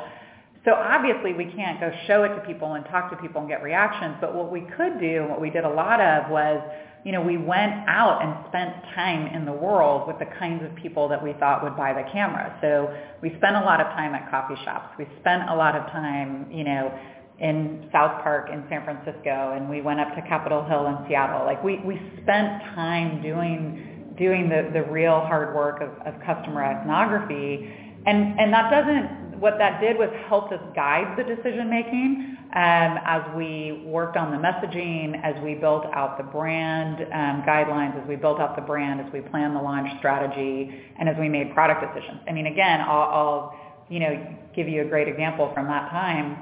So 0.66 0.74
obviously 0.74 1.34
we 1.34 1.46
can't 1.46 1.80
go 1.80 1.92
show 2.08 2.24
it 2.24 2.30
to 2.30 2.42
people 2.42 2.74
and 2.74 2.84
talk 2.86 3.12
to 3.12 3.18
people 3.18 3.42
and 3.42 3.50
get 3.50 3.62
reactions. 3.62 4.16
But 4.20 4.34
what 4.34 4.52
we 4.52 4.62
could 4.76 5.00
do, 5.00 5.26
what 5.30 5.40
we 5.40 5.52
did 5.52 5.64
a 5.64 5.70
lot 5.70 6.02
of 6.02 6.32
was 6.32 6.60
you 7.06 7.12
know, 7.12 7.22
we 7.22 7.38
went 7.38 7.88
out 7.88 8.20
and 8.24 8.34
spent 8.50 8.74
time 8.96 9.28
in 9.28 9.46
the 9.46 9.54
world 9.54 10.08
with 10.08 10.18
the 10.18 10.26
kinds 10.40 10.66
of 10.66 10.76
people 10.76 11.08
that 11.08 11.24
we 11.24 11.34
thought 11.34 11.64
would 11.64 11.78
buy 11.78 11.94
the 11.94 12.02
camera. 12.12 12.58
So 12.62 12.90
we 13.22 13.30
spent 13.38 13.56
a 13.56 13.62
lot 13.62 13.80
of 13.80 13.86
time 13.94 14.16
at 14.16 14.30
coffee 14.32 14.60
shops. 14.66 14.90
We 14.98 15.06
spent 15.22 15.48
a 15.48 15.56
lot 15.56 15.76
of 15.76 15.86
time, 15.92 16.50
you 16.52 16.64
know, 16.64 16.92
in 17.38 17.88
South 17.92 18.24
Park 18.24 18.50
in 18.52 18.66
San 18.70 18.84
Francisco 18.84 19.54
and 19.56 19.70
we 19.70 19.82
went 19.82 20.00
up 20.00 20.16
to 20.16 20.22
Capitol 20.24 20.66
Hill 20.66 20.88
in 20.88 20.98
Seattle. 21.08 21.46
Like 21.46 21.64
we, 21.64 21.80
we 21.86 22.02
spent 22.24 22.64
time 22.74 23.22
doing 23.22 23.96
doing 24.18 24.50
the, 24.50 24.72
the 24.74 24.84
real 24.90 25.20
hard 25.28 25.54
work 25.54 25.82
of, 25.82 25.90
of 26.08 26.20
customer 26.26 26.64
ethnography. 26.64 27.70
And, 28.06 28.40
and 28.40 28.54
that 28.54 28.72
doesn't, 28.72 29.25
what 29.40 29.58
that 29.58 29.82
did 29.82 29.98
was 29.98 30.10
helped 30.28 30.54
us 30.54 30.62
guide 30.76 31.18
the 31.18 31.24
decision 31.24 31.70
making 31.70 32.38
um, 32.54 33.00
as 33.04 33.22
we 33.36 33.84
worked 33.86 34.16
on 34.16 34.32
the 34.32 34.38
messaging, 34.38 35.20
as 35.24 35.36
we 35.44 35.56
built 35.56 35.86
out 35.94 36.18
the 36.18 36.24
brand 36.24 37.02
um, 37.12 37.44
guidelines, 37.44 38.02
as 38.02 38.08
we 38.08 38.16
built 38.16 38.40
out 38.40 38.56
the 38.56 38.62
brand, 38.62 39.02
as 39.02 39.12
we 39.12 39.20
planned 39.22 39.56
the 39.56 39.62
launch 39.62 39.90
strategy, 40.00 40.72
and 40.98 41.10
as 41.10 41.18
we 41.20 41.28
made 41.28 41.54
product 41.54 41.82
decisions. 41.82 42.22
I 42.28 42.32
mean, 42.32 42.48
again, 42.48 42.82
I'll, 42.82 43.10
I'll 43.10 43.60
you 43.90 44.00
know 44.00 44.38
give 44.56 44.70
you 44.70 44.82
a 44.84 44.86
great 44.86 45.08
example 45.08 45.52
from 45.54 45.68
that 45.68 45.90
time. 45.90 46.38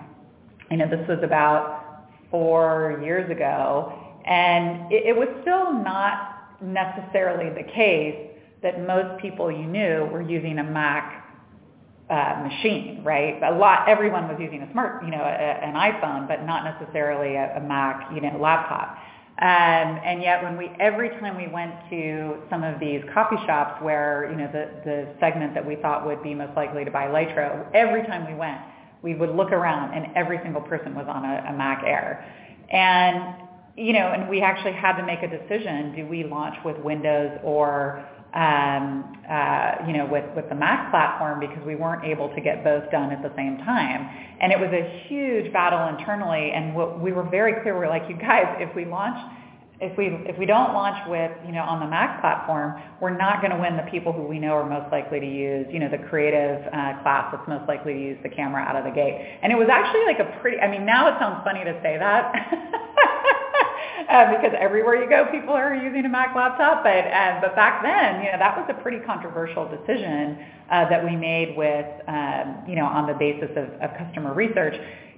You 0.70 0.78
know, 0.78 0.88
this 0.88 1.08
was 1.08 1.20
about 1.24 2.06
four 2.30 3.02
years 3.04 3.30
ago, 3.32 3.94
and 4.26 4.92
it, 4.92 5.08
it 5.08 5.16
was 5.16 5.28
still 5.42 5.74
not 5.74 6.62
necessarily 6.62 7.50
the 7.50 7.70
case 7.72 8.30
that 8.62 8.86
most 8.86 9.22
people 9.22 9.52
you 9.52 9.66
knew 9.66 10.06
were 10.12 10.22
using 10.22 10.60
a 10.60 10.64
Mac 10.64 11.23
uh, 12.14 12.48
machine, 12.48 13.02
right? 13.04 13.42
A 13.42 13.58
lot, 13.58 13.90
everyone 13.90 14.28
was 14.28 14.38
using 14.40 14.62
a 14.62 14.72
smart, 14.72 15.04
you 15.04 15.10
know, 15.10 15.24
a, 15.24 15.66
an 15.66 15.74
iPhone, 15.74 16.28
but 16.28 16.46
not 16.46 16.64
necessarily 16.64 17.36
a, 17.36 17.58
a 17.58 17.62
Mac, 17.62 18.12
you 18.14 18.22
know, 18.22 18.38
laptop. 18.40 18.98
Um, 19.42 19.98
and 20.06 20.22
yet 20.22 20.44
when 20.44 20.56
we, 20.56 20.70
every 20.80 21.10
time 21.20 21.36
we 21.36 21.48
went 21.48 21.74
to 21.90 22.38
some 22.52 22.64
of 22.64 22.80
these 22.80 23.02
coffee 23.16 23.42
shops 23.48 23.82
where, 23.82 24.30
you 24.30 24.38
know, 24.38 24.48
the, 24.52 24.70
the 24.86 25.08
segment 25.20 25.56
that 25.56 25.66
we 25.66 25.76
thought 25.78 26.06
would 26.06 26.22
be 26.22 26.36
most 26.36 26.56
likely 26.56 26.86
to 26.86 26.92
buy 26.92 27.08
Lytro, 27.08 27.66
every 27.74 28.04
time 28.04 28.28
we 28.32 28.38
went, 28.38 28.62
we 29.02 29.16
would 29.16 29.36
look 29.36 29.52
around 29.52 29.96
and 29.96 30.16
every 30.16 30.40
single 30.44 30.62
person 30.62 30.94
was 30.94 31.08
on 31.10 31.26
a, 31.26 31.50
a 31.50 31.54
Mac 31.58 31.84
Air. 31.84 32.24
And, 32.70 33.42
you 33.76 33.94
know, 33.94 34.14
and 34.14 34.30
we 34.30 34.42
actually 34.42 34.74
had 34.74 34.98
to 34.98 35.04
make 35.04 35.24
a 35.24 35.28
decision, 35.28 35.96
do 35.96 36.06
we 36.06 36.24
launch 36.24 36.56
with 36.64 36.78
Windows 36.78 37.40
or 37.44 38.06
you 39.88 39.94
know, 39.94 40.08
with, 40.10 40.26
with 40.36 40.50
the 40.50 40.56
Mac 40.56 40.90
platform 40.92 41.40
because 41.40 41.64
we 41.66 41.76
weren't 41.76 42.04
able 42.04 42.34
to 42.34 42.42
get 42.42 42.64
both 42.64 42.90
done 42.92 43.12
at 43.12 43.22
the 43.22 43.32
same 43.36 43.58
time. 43.60 44.10
And 44.42 44.52
it 44.52 44.60
was 44.60 44.72
a 44.74 45.08
huge 45.08 45.54
battle 45.54 45.88
internally. 45.88 46.52
And 46.52 46.76
what 46.76 47.00
we 47.00 47.12
were 47.12 47.24
very 47.24 47.62
clear, 47.62 47.78
we 47.78 47.86
are 47.86 47.90
like, 47.90 48.10
you 48.10 48.18
guys, 48.18 48.46
if 48.60 48.76
we 48.76 48.86
launch, 48.86 49.18
if 49.82 49.98
we 49.98 50.08
if 50.30 50.38
we 50.40 50.46
don't 50.46 50.74
launch 50.74 50.96
with 51.10 51.32
you 51.46 51.52
know 51.52 51.64
on 51.64 51.80
the 51.80 51.86
Mac 51.86 52.22
platform, 52.22 52.82
we're 53.02 53.16
not 53.16 53.42
going 53.42 53.52
to 53.52 53.60
win 53.60 53.76
the 53.76 53.84
people 53.92 54.14
who 54.14 54.24
we 54.24 54.40
know 54.40 54.54
are 54.54 54.68
most 54.68 54.92
likely 54.92 55.20
to 55.20 55.26
use 55.26 55.66
you 55.72 55.80
know 55.80 55.90
the 55.90 55.98
creative 56.10 56.62
uh, 56.68 57.02
class 57.04 57.28
that's 57.34 57.48
most 57.48 57.68
likely 57.68 57.94
to 57.94 58.00
use 58.00 58.18
the 58.24 58.30
camera 58.30 58.62
out 58.64 58.76
of 58.76 58.86
the 58.86 58.92
gate. 58.92 59.40
And 59.44 59.52
it 59.52 59.58
was 59.58 59.68
actually 59.70 60.06
like 60.06 60.20
a 60.20 60.40
pretty. 60.40 60.60
I 60.60 60.70
mean, 60.72 60.86
now 60.86 61.10
it 61.10 61.20
sounds 61.20 61.44
funny 61.44 61.64
to 61.66 61.74
say 61.84 61.98
that. 62.00 62.32
uh, 64.10 64.36
because 64.36 64.56
everywhere 64.60 65.02
you 65.02 65.10
go, 65.10 65.26
people 65.32 65.54
are 65.54 65.76
using 65.76 66.06
a 66.06 66.10
Mac 66.10 66.36
laptop. 66.36 66.84
But 66.84 67.08
uh, 67.08 67.40
but 67.42 67.56
back 67.56 67.84
then, 67.84 68.24
you 68.24 68.32
know, 68.32 68.38
that 68.38 68.58
was 68.58 68.66
a 68.70 68.82
pretty 68.82 69.00
controversial 69.00 69.68
decision 69.68 70.44
uh, 70.70 70.90
that 70.90 71.04
we 71.04 71.16
made 71.16 71.56
with 71.58 71.86
um, 72.08 72.64
you 72.68 72.76
know 72.76 72.86
on 72.86 73.08
the 73.08 73.14
basis 73.14 73.52
of, 73.56 73.70
of 73.82 73.98
customer 73.98 74.34
research. 74.34 74.76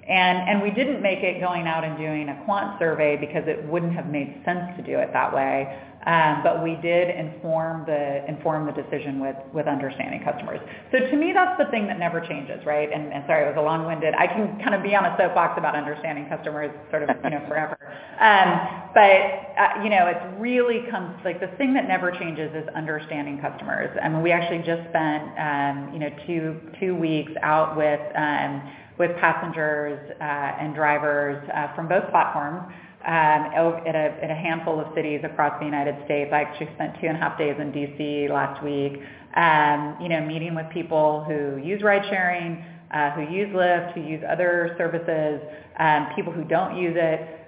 And, 0.07 0.49
and 0.49 0.61
we 0.61 0.69
didn't 0.69 1.01
make 1.01 1.19
it 1.23 1.39
going 1.39 1.65
out 1.65 1.83
and 1.83 1.97
doing 1.97 2.29
a 2.29 2.41
quant 2.45 2.77
survey 2.77 3.17
because 3.17 3.43
it 3.47 3.63
wouldn't 3.65 3.93
have 3.93 4.07
made 4.07 4.41
sense 4.45 4.77
to 4.77 4.83
do 4.83 4.99
it 4.99 5.09
that 5.13 5.33
way. 5.33 5.81
Um, 6.05 6.41
but 6.43 6.61
we 6.61 6.75
did 6.83 7.09
inform 7.09 7.83
the 7.87 8.23
inform 8.29 8.67
the 8.67 8.71
decision 8.71 9.19
with 9.19 9.35
with 9.53 9.65
understanding 9.65 10.21
customers. 10.23 10.59
So 10.91 10.99
to 10.99 11.15
me, 11.15 11.33
that's 11.33 11.57
the 11.57 11.65
thing 11.71 11.87
that 11.87 11.97
never 11.97 12.21
changes, 12.21 12.63
right? 12.63 12.91
And, 12.93 13.11
and 13.11 13.23
sorry, 13.25 13.45
it 13.45 13.49
was 13.49 13.57
a 13.57 13.65
long-winded. 13.65 14.13
I 14.13 14.27
can 14.27 14.59
kind 14.61 14.75
of 14.75 14.83
be 14.83 14.93
on 14.95 15.05
a 15.05 15.17
soapbox 15.17 15.57
about 15.57 15.75
understanding 15.75 16.29
customers, 16.29 16.69
sort 16.91 17.09
of 17.09 17.09
you 17.23 17.29
know 17.31 17.43
forever. 17.49 17.75
Um, 18.21 18.93
but 18.93 19.57
uh, 19.57 19.81
you 19.83 19.89
know, 19.89 20.05
it 20.05 20.21
really 20.39 20.85
comes 20.91 21.17
like 21.25 21.39
the 21.39 21.49
thing 21.57 21.73
that 21.73 21.87
never 21.87 22.11
changes 22.11 22.53
is 22.53 22.69
understanding 22.75 23.41
customers. 23.41 23.89
I 24.01 24.07
mean, 24.07 24.21
we 24.21 24.31
actually 24.31 24.61
just 24.61 24.87
spent 24.89 25.25
um, 25.41 25.89
you 25.91 25.97
know 25.97 26.09
two 26.27 26.61
two 26.79 26.93
weeks 26.93 27.31
out 27.41 27.75
with 27.75 28.01
um, 28.15 28.61
with 28.97 29.11
passengers 29.17 29.99
uh, 30.19 30.23
and 30.23 30.73
drivers 30.73 31.47
uh, 31.53 31.75
from 31.75 31.87
both 31.87 32.09
platforms 32.11 32.61
um, 33.05 33.51
at, 33.85 33.95
a, 33.95 34.35
handful 34.35 34.79
of 34.79 34.87
cities 34.95 35.21
across 35.23 35.59
the 35.59 35.65
United 35.65 35.95
States. 36.05 36.31
I 36.33 36.41
actually 36.41 36.73
spent 36.75 36.95
two 36.99 37.07
and 37.07 37.17
a 37.17 37.19
half 37.19 37.37
days 37.37 37.55
in 37.59 37.71
DC 37.71 38.29
last 38.29 38.63
week, 38.63 38.99
um, 39.35 39.97
you 40.01 40.09
know, 40.09 40.25
meeting 40.25 40.55
with 40.55 40.65
people 40.71 41.23
who 41.27 41.57
use 41.57 41.83
ride 41.83 42.03
sharing, 42.09 42.63
uh, 42.91 43.11
who 43.11 43.21
use 43.21 43.49
Lyft, 43.53 43.93
who 43.93 44.01
use 44.01 44.23
other 44.27 44.73
services, 44.77 45.41
um, 45.77 46.07
people 46.15 46.33
who 46.33 46.43
don't 46.45 46.77
use 46.77 46.95
it. 46.97 47.41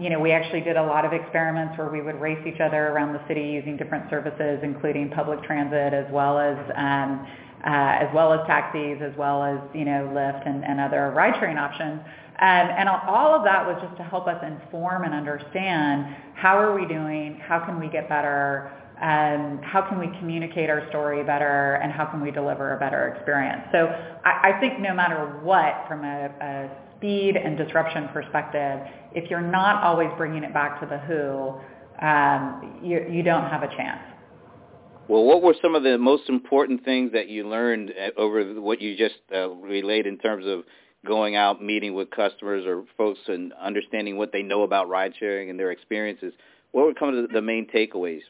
You 0.00 0.10
know, 0.10 0.20
we 0.20 0.32
actually 0.32 0.62
did 0.62 0.76
a 0.76 0.82
lot 0.82 1.04
of 1.04 1.12
experiments 1.12 1.76
where 1.76 1.90
we 1.90 2.00
would 2.00 2.20
race 2.20 2.44
each 2.46 2.60
other 2.60 2.88
around 2.88 3.12
the 3.12 3.20
city 3.28 3.42
using 3.42 3.76
different 3.76 4.08
services, 4.08 4.60
including 4.62 5.10
public 5.10 5.42
transit 5.42 5.92
as 5.92 6.06
well 6.10 6.38
as 6.38 6.56
as 7.64 8.08
well 8.14 8.32
as 8.32 8.46
taxis, 8.46 8.98
as 9.02 9.16
well 9.16 9.42
as 9.42 9.58
you 9.74 9.84
know 9.84 10.10
Lyft 10.12 10.48
and, 10.48 10.64
and 10.64 10.80
other 10.80 11.12
ride-sharing 11.14 11.58
options. 11.58 12.00
Um, 12.40 12.68
and 12.76 12.88
all 12.88 13.36
of 13.36 13.44
that 13.44 13.64
was 13.64 13.78
just 13.80 13.96
to 13.98 14.02
help 14.02 14.26
us 14.26 14.42
inform 14.42 15.04
and 15.04 15.14
understand 15.14 16.16
how 16.34 16.58
are 16.58 16.74
we 16.74 16.86
doing, 16.88 17.38
how 17.46 17.60
can 17.64 17.78
we 17.78 17.88
get 17.88 18.08
better, 18.08 18.72
um, 19.00 19.60
how 19.62 19.82
can 19.88 19.98
we 19.98 20.08
communicate 20.18 20.68
our 20.68 20.88
story 20.88 21.22
better, 21.22 21.74
and 21.82 21.92
how 21.92 22.04
can 22.06 22.20
we 22.20 22.32
deliver 22.32 22.74
a 22.74 22.80
better 22.80 23.14
experience. 23.14 23.62
So 23.70 23.86
I, 24.24 24.58
think 24.60 24.80
no 24.80 24.94
matter 24.94 25.38
what, 25.42 25.84
from 25.86 26.04
a, 26.04 26.70
speed 26.96 27.36
and 27.36 27.58
disruption 27.58 28.08
perspective, 28.12 28.78
if 29.12 29.28
you're 29.28 29.40
not 29.40 29.82
always 29.82 30.08
bringing 30.16 30.44
it 30.44 30.54
back 30.54 30.80
to 30.80 30.86
the 30.86 30.98
who, 30.98 31.54
um, 32.04 32.80
you 32.82 33.22
don't 33.22 33.50
have 33.50 33.64
a 33.64 33.68
chance. 33.76 34.00
Well, 35.08 35.24
what 35.24 35.42
were 35.42 35.54
some 35.60 35.74
of 35.74 35.82
the 35.82 35.98
most 35.98 36.28
important 36.28 36.84
things 36.84 37.12
that 37.12 37.28
you 37.28 37.48
learned 37.48 37.90
uh, 37.90 38.18
over 38.18 38.60
what 38.60 38.80
you 38.80 38.96
just 38.96 39.16
uh, 39.34 39.50
relayed 39.50 40.06
in 40.06 40.16
terms 40.18 40.46
of 40.46 40.62
going 41.04 41.34
out, 41.34 41.62
meeting 41.62 41.94
with 41.94 42.10
customers 42.10 42.64
or 42.64 42.84
folks 42.96 43.18
and 43.26 43.52
understanding 43.54 44.16
what 44.16 44.32
they 44.32 44.42
know 44.42 44.62
about 44.62 44.88
ride 44.88 45.12
sharing 45.18 45.50
and 45.50 45.58
their 45.58 45.72
experiences, 45.72 46.32
what 46.70 46.86
were 46.86 46.94
some 46.98 47.16
of 47.16 47.30
the 47.30 47.42
main 47.42 47.66
takeaways? 47.66 48.22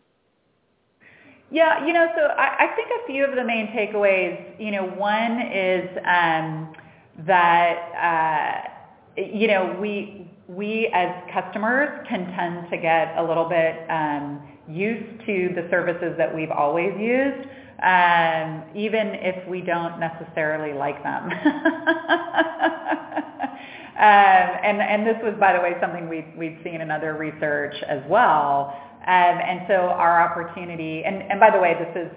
Yeah, 1.51 1.87
you 1.87 1.93
know, 1.93 2.07
so 2.17 2.23
I, 2.23 2.65
I 2.65 2.75
think 2.75 2.89
a 2.89 3.07
few 3.07 3.25
of 3.27 3.35
the 3.37 3.45
main 3.45 3.67
takeaways, 3.69 4.59
you 4.59 4.71
know, 4.71 4.87
one 4.87 5.39
is 5.53 5.87
um, 6.07 6.75
that, 7.27 8.65
uh, 9.19 9.23
you 9.23 9.49
know, 9.49 9.77
we, 9.79 10.31
we 10.49 10.91
as 10.95 11.11
customers 11.33 12.07
can 12.09 12.27
tend 12.33 12.71
to 12.71 12.79
get 12.79 13.19
a 13.19 13.23
little 13.23 13.49
bit 13.51 13.85
um, 13.91 14.41
used 14.73 15.21
to 15.27 15.51
the 15.55 15.69
services 15.71 16.15
that 16.19 16.35
we've 16.35 16.51
always 16.51 16.93
used 16.99 17.49
um, 17.83 18.63
even 18.77 19.19
if 19.19 19.47
we 19.49 19.61
don't 19.61 19.99
necessarily 19.99 20.73
like 20.73 21.03
them. 21.03 21.25
um, 21.27 21.33
and, 23.99 24.81
and 24.81 25.07
this 25.07 25.17
was, 25.23 25.35
by 25.41 25.53
the 25.53 25.61
way, 25.61 25.75
something 25.81 26.09
we've, 26.09 26.31
we've 26.39 26.59
seen 26.63 26.81
in 26.81 26.93
other 26.93 27.15
research 27.15 27.75
as 27.89 28.01
well. 28.09 28.73
Um, 29.03 29.37
and 29.43 29.63
so 29.67 29.75
our 29.75 30.23
opportunity, 30.23 31.03
and, 31.05 31.23
and 31.23 31.41
by 31.41 31.51
the 31.51 31.59
way, 31.59 31.75
this 31.75 32.07
is, 32.07 32.11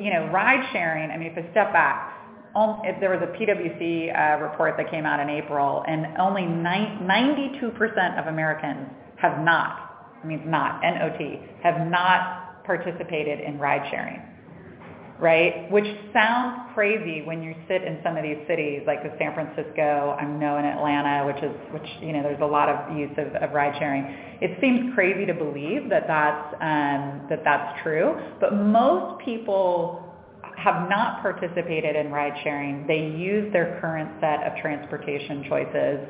you 0.00 0.10
know, 0.10 0.30
ride 0.32 0.66
sharing, 0.72 1.10
I 1.10 1.18
mean, 1.18 1.32
if 1.36 1.36
I 1.36 1.50
step 1.50 1.70
back, 1.72 2.16
if 2.56 2.98
there 2.98 3.10
was 3.10 3.20
a 3.22 3.30
PwC 3.36 4.08
uh, 4.10 4.42
report 4.42 4.76
that 4.78 4.90
came 4.90 5.04
out 5.04 5.20
in 5.20 5.28
April, 5.28 5.84
and 5.86 6.16
only 6.18 6.42
92% 6.42 8.18
of 8.18 8.26
Americans 8.26 8.88
have 9.16 9.44
not, 9.44 9.89
I 10.22 10.26
mean 10.26 10.50
not, 10.50 10.84
N-O-T, 10.84 11.40
have 11.62 11.86
not 11.88 12.64
participated 12.64 13.40
in 13.40 13.58
ride 13.58 13.88
sharing 13.90 14.22
right? 15.20 15.70
Which 15.70 15.84
sounds 16.12 16.70
crazy 16.74 17.22
when 17.22 17.42
you 17.42 17.54
sit 17.68 17.82
in 17.84 17.98
some 18.02 18.16
of 18.16 18.22
these 18.22 18.38
cities 18.48 18.82
like 18.86 19.02
the 19.02 19.12
San 19.18 19.34
Francisco, 19.34 20.16
I 20.18 20.24
know 20.24 20.56
in 20.56 20.64
Atlanta, 20.64 21.26
which 21.26 21.42
is, 21.42 21.54
which, 21.72 21.88
you 22.00 22.12
know, 22.12 22.22
there's 22.22 22.40
a 22.40 22.46
lot 22.46 22.68
of 22.68 22.96
use 22.96 23.12
of, 23.18 23.34
of 23.42 23.52
ride 23.52 23.78
sharing. 23.78 24.04
It 24.40 24.58
seems 24.60 24.94
crazy 24.94 25.26
to 25.26 25.34
believe 25.34 25.90
that 25.90 26.06
that's, 26.06 26.54
um, 26.60 27.26
that 27.28 27.42
that's 27.44 27.82
true, 27.82 28.16
but 28.40 28.54
most 28.54 29.22
people 29.24 30.06
have 30.56 30.88
not 30.88 31.22
participated 31.22 31.96
in 31.96 32.10
ride 32.10 32.34
sharing. 32.42 32.86
They 32.86 33.16
use 33.16 33.52
their 33.52 33.78
current 33.80 34.10
set 34.20 34.42
of 34.46 34.58
transportation 34.60 35.44
choices. 35.48 36.00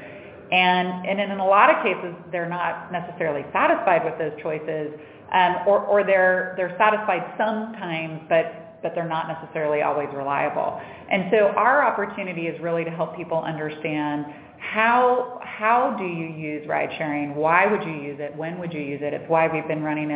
And, 0.53 1.07
and 1.07 1.21
in 1.21 1.39
a 1.39 1.47
lot 1.47 1.71
of 1.71 1.83
cases, 1.83 2.15
they're 2.33 2.49
not 2.49 2.91
necessarily 2.91 3.45
satisfied 3.53 4.05
with 4.05 4.19
those 4.19 4.33
choices, 4.43 4.99
um, 5.33 5.57
or, 5.67 5.87
or 5.87 6.03
they're, 6.03 6.55
they're 6.57 6.75
satisfied 6.77 7.23
sometimes, 7.39 8.23
but, 8.29 8.81
but 8.83 8.93
they're 8.95 9.09
not 9.09 9.29
necessarily 9.29 9.83
always 9.83 10.09
reliable. 10.13 10.81
And 11.11 11.31
so 11.31 11.55
our 11.55 11.87
opportunity 11.87 12.49
is 12.49 12.61
really 12.61 12.85
to 12.85 12.91
help 12.91 13.17
people 13.17 13.39
understand 13.39 14.27
how 14.61 15.41
how 15.43 15.97
do 15.99 16.05
you 16.05 16.27
use 16.27 16.67
ride 16.69 16.91
sharing? 16.99 17.35
Why 17.35 17.67
would 17.67 17.83
you 17.83 17.95
use 17.95 18.19
it? 18.21 18.37
When 18.37 18.59
would 18.59 18.73
you 18.73 18.81
use 18.81 19.01
it? 19.03 19.15
It's 19.15 19.29
why 19.29 19.49
we've 19.53 19.67
been 19.67 19.83
running 19.83 20.11
a, 20.11 20.15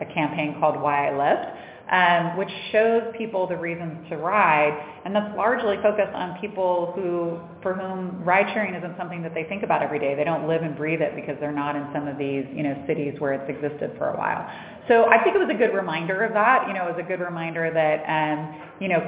a, 0.00 0.04
a 0.04 0.14
campaign 0.14 0.56
called 0.60 0.80
Why 0.80 1.08
I 1.08 1.12
Lyft, 1.12 1.56
um, 1.90 2.36
which 2.36 2.50
shows 2.72 3.02
people 3.16 3.46
the 3.46 3.56
reasons 3.56 4.08
to 4.08 4.16
ride, 4.16 4.74
and 5.04 5.14
that's 5.14 5.36
largely 5.36 5.76
focused 5.82 6.14
on 6.14 6.36
people 6.40 6.92
who 6.96 7.38
for 7.62 7.74
whom 7.74 8.24
ride 8.24 8.46
sharing 8.52 8.74
isn't 8.74 8.96
something 8.98 9.22
that 9.22 9.34
they 9.34 9.44
think 9.44 9.62
about 9.62 9.82
every 9.82 10.00
day. 10.00 10.14
They 10.14 10.24
don't 10.24 10.48
live 10.48 10.62
and 10.62 10.76
breathe 10.76 11.00
it 11.00 11.14
because 11.14 11.36
they're 11.38 11.52
not 11.52 11.76
in 11.76 11.86
some 11.94 12.08
of 12.08 12.18
these 12.18 12.44
you 12.52 12.64
know 12.64 12.74
cities 12.86 13.14
where 13.18 13.34
it's 13.34 13.48
existed 13.48 13.92
for 13.98 14.10
a 14.10 14.16
while. 14.16 14.50
So 14.88 15.06
I 15.06 15.22
think 15.22 15.36
it 15.36 15.38
was 15.38 15.50
a 15.50 15.58
good 15.58 15.74
reminder 15.74 16.24
of 16.24 16.32
that. 16.34 16.66
You 16.66 16.74
know, 16.74 16.88
it 16.88 16.96
was 16.96 17.04
a 17.04 17.08
good 17.08 17.20
reminder 17.20 17.70
that 17.72 18.02
um, 18.10 18.60
you 18.80 18.88
know 18.88 19.00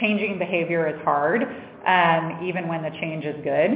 changing 0.00 0.38
behavior 0.38 0.88
is 0.88 1.00
hard 1.04 1.42
um, 1.86 2.46
even 2.46 2.68
when 2.68 2.82
the 2.82 2.90
change 3.00 3.24
is 3.24 3.36
good, 3.42 3.70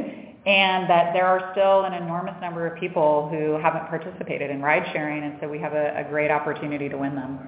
and 0.47 0.89
that 0.89 1.13
there 1.13 1.27
are 1.27 1.53
still 1.53 1.85
an 1.85 1.95
enormous 1.95 2.37
number 2.41 2.67
of 2.67 2.79
people 2.79 3.29
who 3.31 3.59
haven't 3.61 3.89
participated 3.89 4.51
in 4.51 4.63
ride 4.63 4.85
sharing, 4.93 5.25
and 5.25 5.39
so 5.41 5.49
we 5.49 5.59
have 5.59 5.73
a, 5.73 5.97
a 5.97 6.05
great 6.09 6.31
opportunity 6.31 6.89
to 6.89 6.97
win 6.97 7.15
them. 7.15 7.39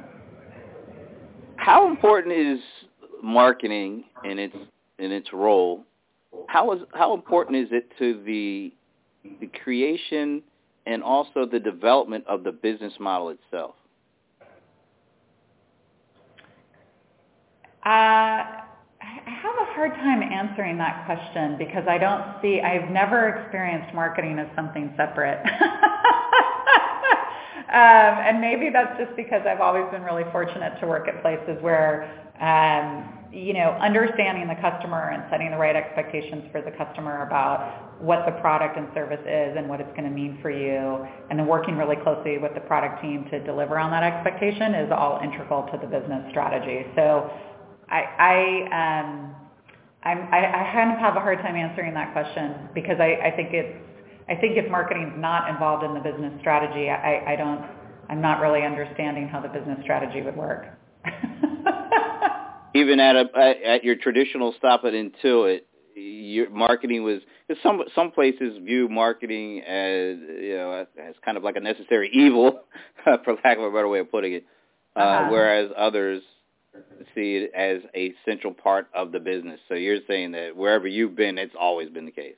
How 1.68 1.86
important 1.86 2.32
is 2.32 2.60
marketing 3.22 4.04
in 4.24 4.38
its 4.38 4.56
in 4.98 5.12
its 5.12 5.34
role? 5.34 5.84
How 6.46 6.72
is 6.72 6.80
how 6.94 7.12
important 7.12 7.58
is 7.58 7.68
it 7.72 7.92
to 7.98 8.22
the 8.24 8.72
the 9.38 9.48
creation 9.62 10.42
and 10.86 11.02
also 11.02 11.44
the 11.44 11.60
development 11.60 12.24
of 12.26 12.42
the 12.42 12.52
business 12.52 12.94
model 12.98 13.28
itself? 13.28 13.74
Uh, 17.84 17.90
I 17.90 18.64
have 19.26 19.54
a 19.60 19.70
hard 19.74 19.92
time 19.96 20.22
answering 20.22 20.78
that 20.78 21.04
question 21.04 21.58
because 21.58 21.84
I 21.86 21.98
don't 21.98 22.40
see, 22.40 22.62
I've 22.62 22.90
never 22.90 23.28
experienced 23.28 23.94
marketing 23.94 24.38
as 24.38 24.48
something 24.56 24.94
separate. 24.96 25.44
um, 27.68 28.14
and 28.24 28.40
maybe 28.40 28.70
that's 28.72 28.98
just 28.98 29.14
because 29.16 29.42
I've 29.46 29.60
always 29.60 29.84
been 29.90 30.02
really 30.02 30.24
fortunate 30.32 30.80
to 30.80 30.86
work 30.86 31.08
at 31.08 31.20
places 31.22 31.56
where, 31.60 32.08
um, 32.40 33.12
you 33.32 33.52
know, 33.52 33.76
understanding 33.80 34.48
the 34.48 34.56
customer 34.56 35.10
and 35.10 35.24
setting 35.30 35.50
the 35.50 35.56
right 35.56 35.76
expectations 35.76 36.44
for 36.50 36.62
the 36.62 36.70
customer 36.72 37.26
about 37.26 38.00
what 38.00 38.24
the 38.24 38.32
product 38.40 38.78
and 38.78 38.88
service 38.94 39.20
is 39.20 39.56
and 39.56 39.68
what 39.68 39.80
it's 39.80 39.90
going 39.90 40.04
to 40.04 40.10
mean 40.10 40.38
for 40.40 40.50
you, 40.50 41.06
and 41.28 41.38
then 41.38 41.46
working 41.46 41.76
really 41.76 41.96
closely 41.96 42.38
with 42.38 42.54
the 42.54 42.60
product 42.60 43.02
team 43.02 43.26
to 43.30 43.38
deliver 43.44 43.78
on 43.78 43.90
that 43.90 44.02
expectation 44.02 44.74
is 44.74 44.90
all 44.90 45.20
integral 45.22 45.68
to 45.70 45.78
the 45.78 45.86
business 45.86 46.24
strategy. 46.30 46.86
So 46.96 47.30
I 47.90 48.00
I 48.18 49.00
um 49.04 49.34
I'm, 50.04 50.20
I, 50.32 50.46
I 50.46 50.72
kind 50.72 50.92
of 50.92 50.98
have 50.98 51.16
a 51.16 51.20
hard 51.20 51.38
time 51.38 51.56
answering 51.56 51.92
that 51.94 52.12
question 52.12 52.70
because 52.72 52.96
I, 53.00 53.18
I 53.24 53.32
think 53.34 53.50
it's 53.52 53.76
I 54.28 54.34
think 54.34 54.58
if 54.58 54.70
marketing 54.70 55.12
is 55.14 55.20
not 55.20 55.48
involved 55.48 55.84
in 55.84 55.94
the 55.94 56.00
business 56.00 56.32
strategy, 56.40 56.90
I, 56.90 57.32
I 57.32 57.36
don't 57.36 57.64
I'm 58.08 58.20
not 58.20 58.40
really 58.40 58.62
understanding 58.62 59.28
how 59.28 59.40
the 59.40 59.48
business 59.48 59.78
strategy 59.82 60.22
would 60.22 60.36
work. 60.36 60.66
Even 62.74 63.00
at 63.00 63.16
a 63.16 63.26
at 63.66 63.84
your 63.84 63.96
traditional 63.96 64.54
stop 64.58 64.84
at 64.84 64.92
Intuit, 64.92 65.60
your 65.94 66.50
marketing 66.50 67.02
was 67.02 67.20
some 67.62 67.82
some 67.94 68.10
places 68.10 68.58
view 68.64 68.88
marketing 68.88 69.60
as 69.60 70.16
you 70.18 70.56
know 70.56 70.86
as 71.02 71.14
kind 71.24 71.36
of 71.36 71.42
like 71.42 71.56
a 71.56 71.60
necessary 71.60 72.10
evil, 72.12 72.60
for 73.04 73.34
lack 73.44 73.58
of 73.58 73.64
a 73.64 73.70
better 73.70 73.88
way 73.88 74.00
of 74.00 74.10
putting 74.10 74.34
it, 74.34 74.46
uh, 74.96 75.00
uh-huh. 75.00 75.28
whereas 75.30 75.70
others 75.76 76.22
see 77.14 77.36
it 77.36 77.50
as 77.54 77.80
a 77.94 78.14
central 78.24 78.52
part 78.52 78.88
of 78.94 79.12
the 79.12 79.18
business. 79.18 79.58
So 79.68 79.74
you're 79.74 79.98
saying 80.06 80.32
that 80.32 80.54
wherever 80.54 80.86
you've 80.86 81.16
been, 81.16 81.38
it's 81.38 81.54
always 81.58 81.88
been 81.88 82.04
the 82.04 82.12
case. 82.12 82.36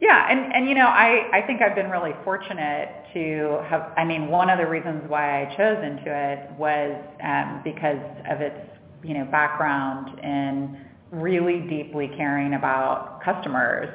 Yeah, 0.00 0.30
and 0.30 0.52
and 0.52 0.68
you 0.68 0.74
know, 0.76 0.86
I 0.86 1.28
I 1.32 1.42
think 1.46 1.60
I've 1.60 1.74
been 1.74 1.90
really 1.90 2.12
fortunate 2.24 2.88
to 3.14 3.64
have. 3.68 3.92
I 3.96 4.04
mean, 4.04 4.28
one 4.28 4.48
of 4.48 4.58
the 4.58 4.66
reasons 4.66 5.02
why 5.08 5.42
I 5.42 5.56
chose 5.56 5.78
Intuit 5.78 6.56
was 6.56 6.94
um, 7.22 7.62
because 7.64 7.98
of 8.30 8.40
its 8.40 8.56
you 9.02 9.14
know 9.14 9.24
background 9.24 10.20
in 10.20 10.84
really 11.10 11.60
deeply 11.68 12.10
caring 12.16 12.54
about 12.54 13.20
customers 13.24 13.88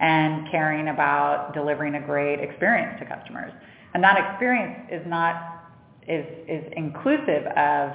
and 0.00 0.48
caring 0.50 0.88
about 0.88 1.54
delivering 1.54 1.96
a 1.96 2.00
great 2.00 2.38
experience 2.38 3.00
to 3.00 3.06
customers. 3.06 3.52
And 3.94 4.04
that 4.04 4.16
experience 4.16 4.88
is 4.92 5.02
not 5.06 5.64
is 6.06 6.24
is 6.46 6.72
inclusive 6.76 7.46
of 7.56 7.90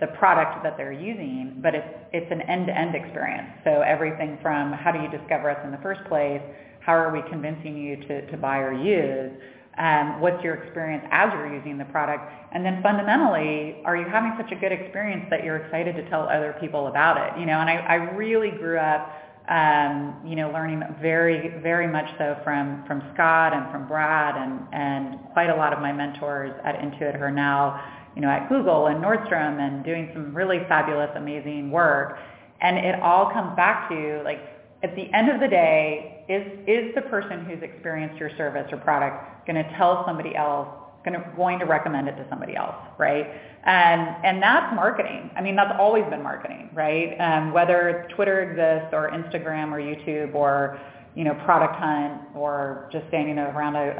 the 0.00 0.08
product 0.18 0.64
that 0.64 0.76
they're 0.76 0.92
using, 0.92 1.60
but 1.62 1.76
it's, 1.76 1.86
it's 2.12 2.26
an 2.32 2.40
end-to-end 2.42 2.92
experience. 2.96 3.48
So 3.62 3.82
everything 3.82 4.36
from 4.42 4.72
how 4.72 4.90
do 4.90 4.98
you 4.98 5.08
discover 5.08 5.48
us 5.48 5.58
in 5.64 5.70
the 5.70 5.78
first 5.78 6.00
place, 6.08 6.42
how 6.84 6.92
are 6.92 7.12
we 7.12 7.22
convincing 7.30 7.76
you 7.76 7.96
to, 7.96 8.30
to 8.30 8.36
buy 8.36 8.58
or 8.58 8.72
use, 8.72 9.32
um, 9.78 10.20
what's 10.20 10.42
your 10.44 10.54
experience 10.54 11.04
as 11.10 11.32
you're 11.32 11.54
using 11.54 11.78
the 11.78 11.84
product, 11.86 12.30
and 12.52 12.64
then 12.64 12.82
fundamentally, 12.82 13.76
are 13.84 13.96
you 13.96 14.04
having 14.04 14.34
such 14.36 14.52
a 14.52 14.60
good 14.60 14.72
experience 14.72 15.26
that 15.30 15.44
you're 15.44 15.56
excited 15.56 15.96
to 15.96 16.08
tell 16.10 16.28
other 16.28 16.54
people 16.60 16.88
about 16.88 17.16
it? 17.16 17.40
You 17.40 17.46
know, 17.46 17.58
and 17.58 17.70
I, 17.70 17.76
I 17.76 17.94
really 18.14 18.50
grew 18.50 18.78
up, 18.78 19.08
um, 19.48 20.20
you 20.26 20.36
know, 20.36 20.50
learning 20.52 20.82
very, 21.00 21.58
very 21.62 21.86
much 21.86 22.06
so 22.18 22.36
from 22.44 22.84
from 22.86 23.02
Scott 23.14 23.54
and 23.54 23.72
from 23.72 23.88
Brad 23.88 24.36
and 24.36 24.60
and 24.72 25.18
quite 25.32 25.48
a 25.48 25.56
lot 25.56 25.72
of 25.72 25.80
my 25.80 25.90
mentors 25.90 26.52
at 26.64 26.76
Intuit 26.76 27.16
who 27.16 27.24
are 27.24 27.30
now 27.30 27.80
you 28.14 28.20
know, 28.20 28.28
at 28.28 28.48
Google 28.48 28.86
and 28.88 29.02
Nordstrom 29.02 29.60
and 29.60 29.84
doing 29.84 30.10
some 30.12 30.34
really 30.34 30.58
fabulous, 30.68 31.10
amazing 31.16 31.70
work. 31.70 32.18
And 32.60 32.76
it 32.78 33.00
all 33.00 33.30
comes 33.32 33.56
back 33.56 33.88
to 33.88 34.22
like, 34.24 34.40
at 34.82 34.94
the 34.96 35.12
end 35.14 35.30
of 35.30 35.40
the 35.40 35.48
day, 35.48 36.11
is, 36.28 36.46
is 36.66 36.94
the 36.94 37.02
person 37.02 37.44
who's 37.44 37.62
experienced 37.62 38.18
your 38.18 38.30
service 38.36 38.66
or 38.72 38.78
product 38.78 39.46
going 39.46 39.56
to 39.56 39.76
tell 39.76 40.04
somebody 40.06 40.36
else, 40.36 40.68
going 41.04 41.18
to, 41.18 41.32
going 41.36 41.58
to 41.58 41.64
recommend 41.64 42.08
it 42.08 42.12
to 42.12 42.26
somebody 42.30 42.56
else, 42.56 42.76
right? 42.98 43.26
And, 43.64 44.24
and 44.24 44.42
that's 44.42 44.74
marketing. 44.74 45.30
I 45.36 45.42
mean, 45.42 45.56
that's 45.56 45.74
always 45.78 46.04
been 46.10 46.22
marketing, 46.22 46.70
right? 46.74 47.16
Um, 47.18 47.52
whether 47.52 48.08
Twitter 48.14 48.42
exists 48.42 48.92
or 48.92 49.10
Instagram 49.10 49.72
or 49.72 49.80
YouTube 49.80 50.34
or, 50.34 50.80
you 51.14 51.24
know, 51.24 51.34
product 51.44 51.76
hunt 51.76 52.36
or 52.36 52.88
just 52.92 53.06
standing 53.08 53.38
around 53.38 53.76
a, 53.76 53.90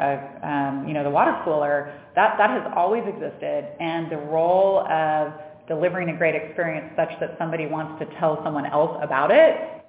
a 0.43 0.49
um, 0.49 0.89
you 0.89 0.95
know, 0.95 1.05
the 1.05 1.11
water 1.11 1.39
cooler, 1.45 2.01
that, 2.15 2.37
that 2.39 2.51
has 2.51 2.73
always 2.77 3.03
existed. 3.07 3.69
And 3.81 4.11
the 4.11 4.17
role 4.17 4.87
of 4.89 5.33
delivering 5.69 6.09
a 6.09 6.17
great 6.17 6.35
experience 6.35 6.93
such 6.97 7.11
that 7.21 7.37
somebody 7.39 7.67
wants 7.67 8.03
to 8.05 8.19
tell 8.19 8.41
someone 8.45 8.67
else 8.67 8.99
about 9.03 9.31
it 9.31 9.82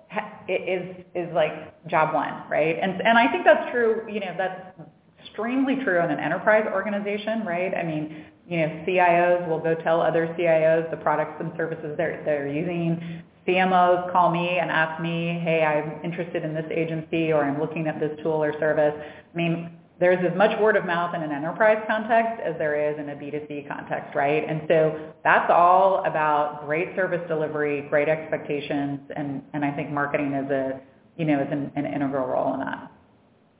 is, 0.47 1.05
is 1.15 1.33
like 1.33 1.87
job 1.87 2.13
one, 2.13 2.43
right? 2.49 2.77
And, 2.81 3.01
and 3.01 3.17
I 3.17 3.31
think 3.31 3.45
that's 3.45 3.71
true, 3.71 4.05
you 4.11 4.19
know, 4.19 4.33
that's 4.37 4.79
extremely 5.19 5.75
true 5.83 6.03
in 6.03 6.11
an 6.11 6.19
enterprise 6.19 6.65
organization, 6.71 7.45
right? 7.45 7.73
I 7.73 7.83
mean, 7.83 8.25
you 8.47 8.57
know, 8.57 8.83
CIOs 8.87 9.47
will 9.47 9.59
go 9.59 9.75
tell 9.75 10.01
other 10.01 10.27
CIOs 10.37 10.89
the 10.91 10.97
products 10.97 11.35
and 11.39 11.51
services 11.55 11.95
they're, 11.97 12.21
they're 12.25 12.47
using. 12.47 13.23
CMOs 13.47 14.11
call 14.11 14.31
me 14.31 14.59
and 14.59 14.69
ask 14.69 15.01
me, 15.01 15.39
hey, 15.43 15.63
I'm 15.63 16.03
interested 16.03 16.43
in 16.43 16.53
this 16.53 16.65
agency 16.71 17.31
or 17.31 17.43
I'm 17.43 17.59
looking 17.59 17.87
at 17.87 17.99
this 17.99 18.11
tool 18.21 18.43
or 18.43 18.53
service. 18.59 18.93
I 18.95 19.37
mean, 19.37 19.71
there's 20.03 20.23
as 20.29 20.37
much 20.37 20.51
word 20.59 20.75
of 20.75 20.85
mouth 20.85 21.15
in 21.15 21.23
an 21.23 21.31
enterprise 21.31 21.81
context 21.87 22.41
as 22.43 22.55
there 22.57 22.91
is 22.91 22.99
in 22.99 23.09
a 23.09 23.15
B2C 23.15 23.67
context, 23.67 24.13
right? 24.13 24.43
And 24.47 24.63
so 24.67 25.13
that's 25.23 25.49
all 25.49 26.03
about 26.05 26.65
great 26.65 26.93
service 26.95 27.21
delivery, 27.29 27.87
great 27.89 28.09
expectations, 28.09 28.99
and, 29.15 29.41
and 29.53 29.63
I 29.63 29.71
think 29.71 29.91
marketing 29.91 30.33
is 30.33 30.51
a, 30.51 30.81
you 31.15 31.25
know, 31.25 31.41
is 31.41 31.47
an, 31.51 31.71
an 31.75 31.85
integral 31.85 32.27
role 32.27 32.53
in 32.55 32.59
that. 32.59 32.91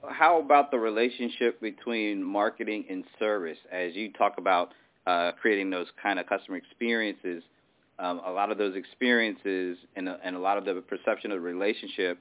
How 0.09 0.41
about 0.41 0.69
the 0.69 0.77
relationship 0.77 1.61
between 1.61 2.21
marketing 2.21 2.85
and 2.89 3.05
service 3.19 3.57
as 3.71 3.95
you 3.95 4.11
talk 4.11 4.33
about 4.37 4.73
uh, 5.07 5.31
creating 5.41 5.69
those 5.69 5.87
kind 6.01 6.19
of 6.19 6.27
customer 6.27 6.57
experiences? 6.57 7.41
um, 7.99 8.21
a 8.25 8.31
lot 8.31 8.51
of 8.51 8.57
those 8.57 8.75
experiences 8.75 9.77
and 9.95 10.09
and 10.09 10.35
a 10.35 10.39
lot 10.39 10.57
of 10.57 10.65
the 10.65 10.81
perception 10.81 11.31
of 11.31 11.37
the 11.37 11.41
relationship 11.41 12.19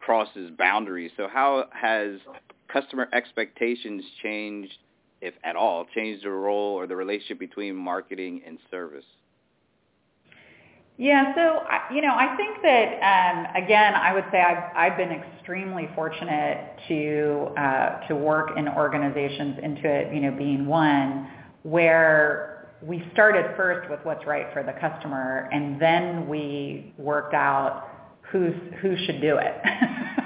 crosses 0.00 0.50
boundaries. 0.56 1.10
So 1.16 1.28
how 1.28 1.64
has 1.72 2.20
customer 2.72 3.08
expectations 3.12 4.04
changed, 4.22 4.76
if 5.20 5.34
at 5.44 5.56
all, 5.56 5.86
changed 5.94 6.24
the 6.24 6.30
role 6.30 6.74
or 6.74 6.86
the 6.86 6.96
relationship 6.96 7.38
between 7.38 7.74
marketing 7.74 8.42
and 8.46 8.58
service? 8.70 9.04
Yeah, 10.98 11.32
so 11.36 11.94
you 11.94 12.02
know, 12.02 12.12
I 12.12 12.36
think 12.36 12.60
that 12.62 12.98
um, 12.98 13.62
again, 13.64 13.94
I 13.94 14.12
would 14.12 14.24
say 14.32 14.40
I've 14.40 14.76
I've 14.76 14.96
been 14.98 15.12
extremely 15.12 15.88
fortunate 15.94 16.76
to 16.88 17.52
uh, 17.56 18.08
to 18.08 18.16
work 18.16 18.50
in 18.56 18.66
organizations 18.66 19.58
Intuit, 19.62 20.12
you 20.12 20.20
know, 20.20 20.32
being 20.36 20.66
one 20.66 21.28
where 21.62 22.68
we 22.82 23.04
started 23.12 23.54
first 23.56 23.88
with 23.88 24.00
what's 24.02 24.26
right 24.26 24.46
for 24.52 24.64
the 24.64 24.72
customer, 24.72 25.48
and 25.52 25.80
then 25.80 26.28
we 26.28 26.92
worked 26.98 27.32
out 27.32 27.90
who's 28.32 28.54
who 28.82 28.96
should 29.06 29.20
do 29.20 29.38
it. 29.38 29.54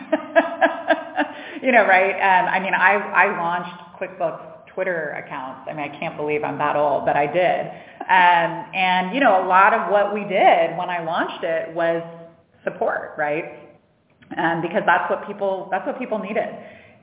you 1.62 1.72
know, 1.72 1.86
right? 1.86 2.14
Um, 2.14 2.48
I 2.48 2.60
mean, 2.60 2.74
I 2.74 2.94
I 2.94 3.36
launched 3.38 4.00
QuickBooks 4.00 4.52
Twitter 4.74 5.10
accounts. 5.12 5.68
I 5.68 5.74
mean, 5.74 5.90
I 5.90 5.98
can't 5.98 6.16
believe 6.16 6.44
I'm 6.44 6.58
that 6.58 6.76
old, 6.76 7.04
but 7.04 7.16
I 7.16 7.26
did. 7.26 7.60
Um, 8.02 8.74
and 8.74 9.14
you 9.14 9.20
know, 9.20 9.44
a 9.44 9.46
lot 9.46 9.74
of 9.74 9.90
what 9.90 10.12
we 10.12 10.20
did 10.24 10.76
when 10.76 10.90
I 10.90 11.02
launched 11.04 11.44
it 11.44 11.74
was 11.74 12.02
support, 12.64 13.14
right? 13.16 13.58
Um, 14.36 14.62
because 14.62 14.82
that's 14.86 15.10
what 15.10 15.26
people 15.26 15.68
that's 15.70 15.86
what 15.86 15.98
people 15.98 16.18
needed. 16.18 16.48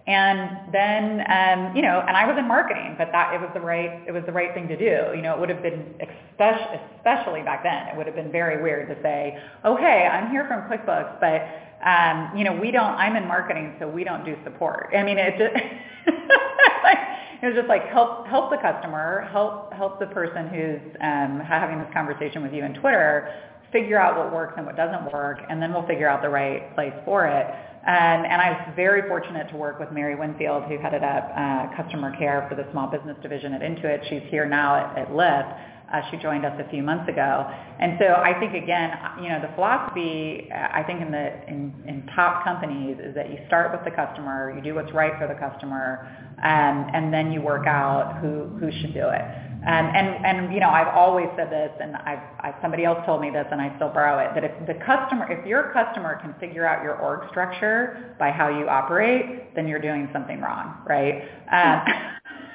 And 0.10 0.74
then, 0.74 1.22
um, 1.30 1.76
you 1.76 1.84
know, 1.84 2.02
and 2.02 2.18
I 2.18 2.26
was 2.26 2.36
in 2.36 2.48
marketing, 2.48 2.96
but 2.98 3.10
that 3.12 3.36
it 3.36 3.40
was 3.40 3.52
the 3.54 3.62
right 3.62 4.02
it 4.08 4.12
was 4.12 4.24
the 4.26 4.32
right 4.32 4.52
thing 4.56 4.68
to 4.68 4.76
do. 4.76 5.16
You 5.16 5.22
know, 5.22 5.36
it 5.36 5.40
would 5.40 5.50
have 5.50 5.62
been 5.62 5.86
especially, 6.02 6.82
especially 6.98 7.42
back 7.44 7.62
then, 7.62 7.90
it 7.90 7.96
would 7.96 8.08
have 8.08 8.16
been 8.16 8.32
very 8.32 8.58
weird 8.64 8.90
to 8.90 9.00
say, 9.04 9.38
"Oh, 9.64 9.78
hey, 9.78 10.10
I'm 10.12 10.32
here 10.32 10.48
from 10.48 10.66
QuickBooks, 10.66 11.22
but 11.22 11.46
um, 11.88 12.36
you 12.36 12.44
know, 12.44 12.58
we 12.60 12.72
don't. 12.72 12.98
I'm 12.98 13.16
in 13.18 13.28
marketing, 13.28 13.76
so 13.80 13.88
we 13.88 14.04
don't 14.04 14.26
do 14.26 14.36
support." 14.44 14.90
I 14.98 15.04
mean, 15.04 15.20
it 15.20 15.38
just 15.38 15.54
it 17.44 17.46
was 17.46 17.54
just 17.54 17.70
like 17.70 17.86
help 17.90 18.26
help 18.26 18.50
the 18.50 18.58
customer, 18.58 19.30
help 19.32 19.72
help 19.74 20.00
the 20.00 20.08
person 20.08 20.50
who's 20.50 20.82
um, 21.02 21.40
having 21.40 21.78
this 21.78 21.94
conversation 21.94 22.42
with 22.42 22.52
you 22.52 22.64
in 22.66 22.74
Twitter 22.74 23.30
figure 23.72 24.00
out 24.00 24.18
what 24.18 24.34
works 24.34 24.54
and 24.58 24.66
what 24.66 24.76
doesn't 24.76 25.14
work, 25.14 25.38
and 25.50 25.62
then 25.62 25.72
we'll 25.72 25.86
figure 25.86 26.10
out 26.10 26.24
the 26.24 26.30
right 26.30 26.74
place 26.74 26.94
for 27.06 27.28
it. 27.28 27.46
Um, 27.88 28.26
and 28.28 28.42
I 28.42 28.52
was 28.52 28.74
very 28.76 29.08
fortunate 29.08 29.50
to 29.50 29.56
work 29.56 29.80
with 29.80 29.92
Mary 29.92 30.16
Winfield, 30.16 30.64
who 30.64 30.78
headed 30.78 31.02
up 31.02 31.32
uh, 31.36 31.76
customer 31.82 32.14
care 32.18 32.46
for 32.50 32.56
the 32.56 32.70
small 32.72 32.88
business 32.88 33.16
division 33.22 33.54
at 33.54 33.62
Intuit. 33.62 34.04
She's 34.10 34.30
here 34.30 34.46
now 34.46 34.76
at, 34.76 34.98
at 34.98 35.10
Lyft. 35.12 35.58
Uh, 35.92 36.02
she 36.12 36.18
joined 36.18 36.46
us 36.46 36.54
a 36.64 36.70
few 36.70 36.84
months 36.84 37.10
ago, 37.10 37.50
and 37.80 37.98
so 38.00 38.14
I 38.14 38.38
think 38.40 38.54
again, 38.54 38.92
you 39.24 39.30
know, 39.30 39.42
the 39.42 39.50
philosophy 39.56 40.48
uh, 40.54 40.68
I 40.72 40.84
think 40.84 41.02
in 41.02 41.10
the 41.10 41.48
in, 41.48 41.74
in 41.88 42.08
top 42.16 42.44
companies 42.44 42.98
is 43.04 43.16
that 43.16 43.32
you 43.32 43.40
start 43.48 43.72
with 43.72 43.84
the 43.86 43.90
customer, 43.90 44.54
you 44.56 44.62
do 44.62 44.76
what's 44.76 44.92
right 44.94 45.14
for 45.18 45.28
the 45.28 45.34
customer, 45.34 46.08
um, 46.44 46.92
and 46.94 47.12
then 47.12 47.32
you 47.32 47.42
work 47.42 47.66
out 47.66 48.20
who 48.22 48.46
who 48.60 48.70
should 48.82 48.94
do 48.94 49.10
it. 49.10 49.49
Um, 49.68 49.92
and, 49.94 50.26
and, 50.26 50.54
you 50.54 50.62
know, 50.62 50.70
I've 50.70 50.88
always 50.96 51.28
said 51.36 51.52
this, 51.52 51.70
and 51.82 51.96
I've, 51.98 52.20
I've, 52.40 52.56
somebody 52.62 52.86
else 52.86 53.00
told 53.06 53.20
me 53.20 53.30
this, 53.30 53.46
and 53.52 53.60
I 53.62 53.76
still 53.76 53.90
borrow 53.90 54.18
it, 54.20 54.34
that 54.34 54.46
if 54.46 54.52
the 54.68 54.74
customer, 54.86 55.30
if 55.30 55.46
your 55.46 55.74
customer 55.74 56.18
can 56.22 56.34
figure 56.40 56.66
out 56.66 56.82
your 56.82 56.96
org 56.96 57.30
structure 57.30 58.16
by 58.18 58.32
how 58.32 58.48
you 58.48 58.70
operate, 58.70 59.54
then 59.56 59.68
you're 59.68 59.82
doing 59.82 60.08
something 60.14 60.40
wrong, 60.40 60.78
right? 60.88 61.24
Um, 61.52 61.84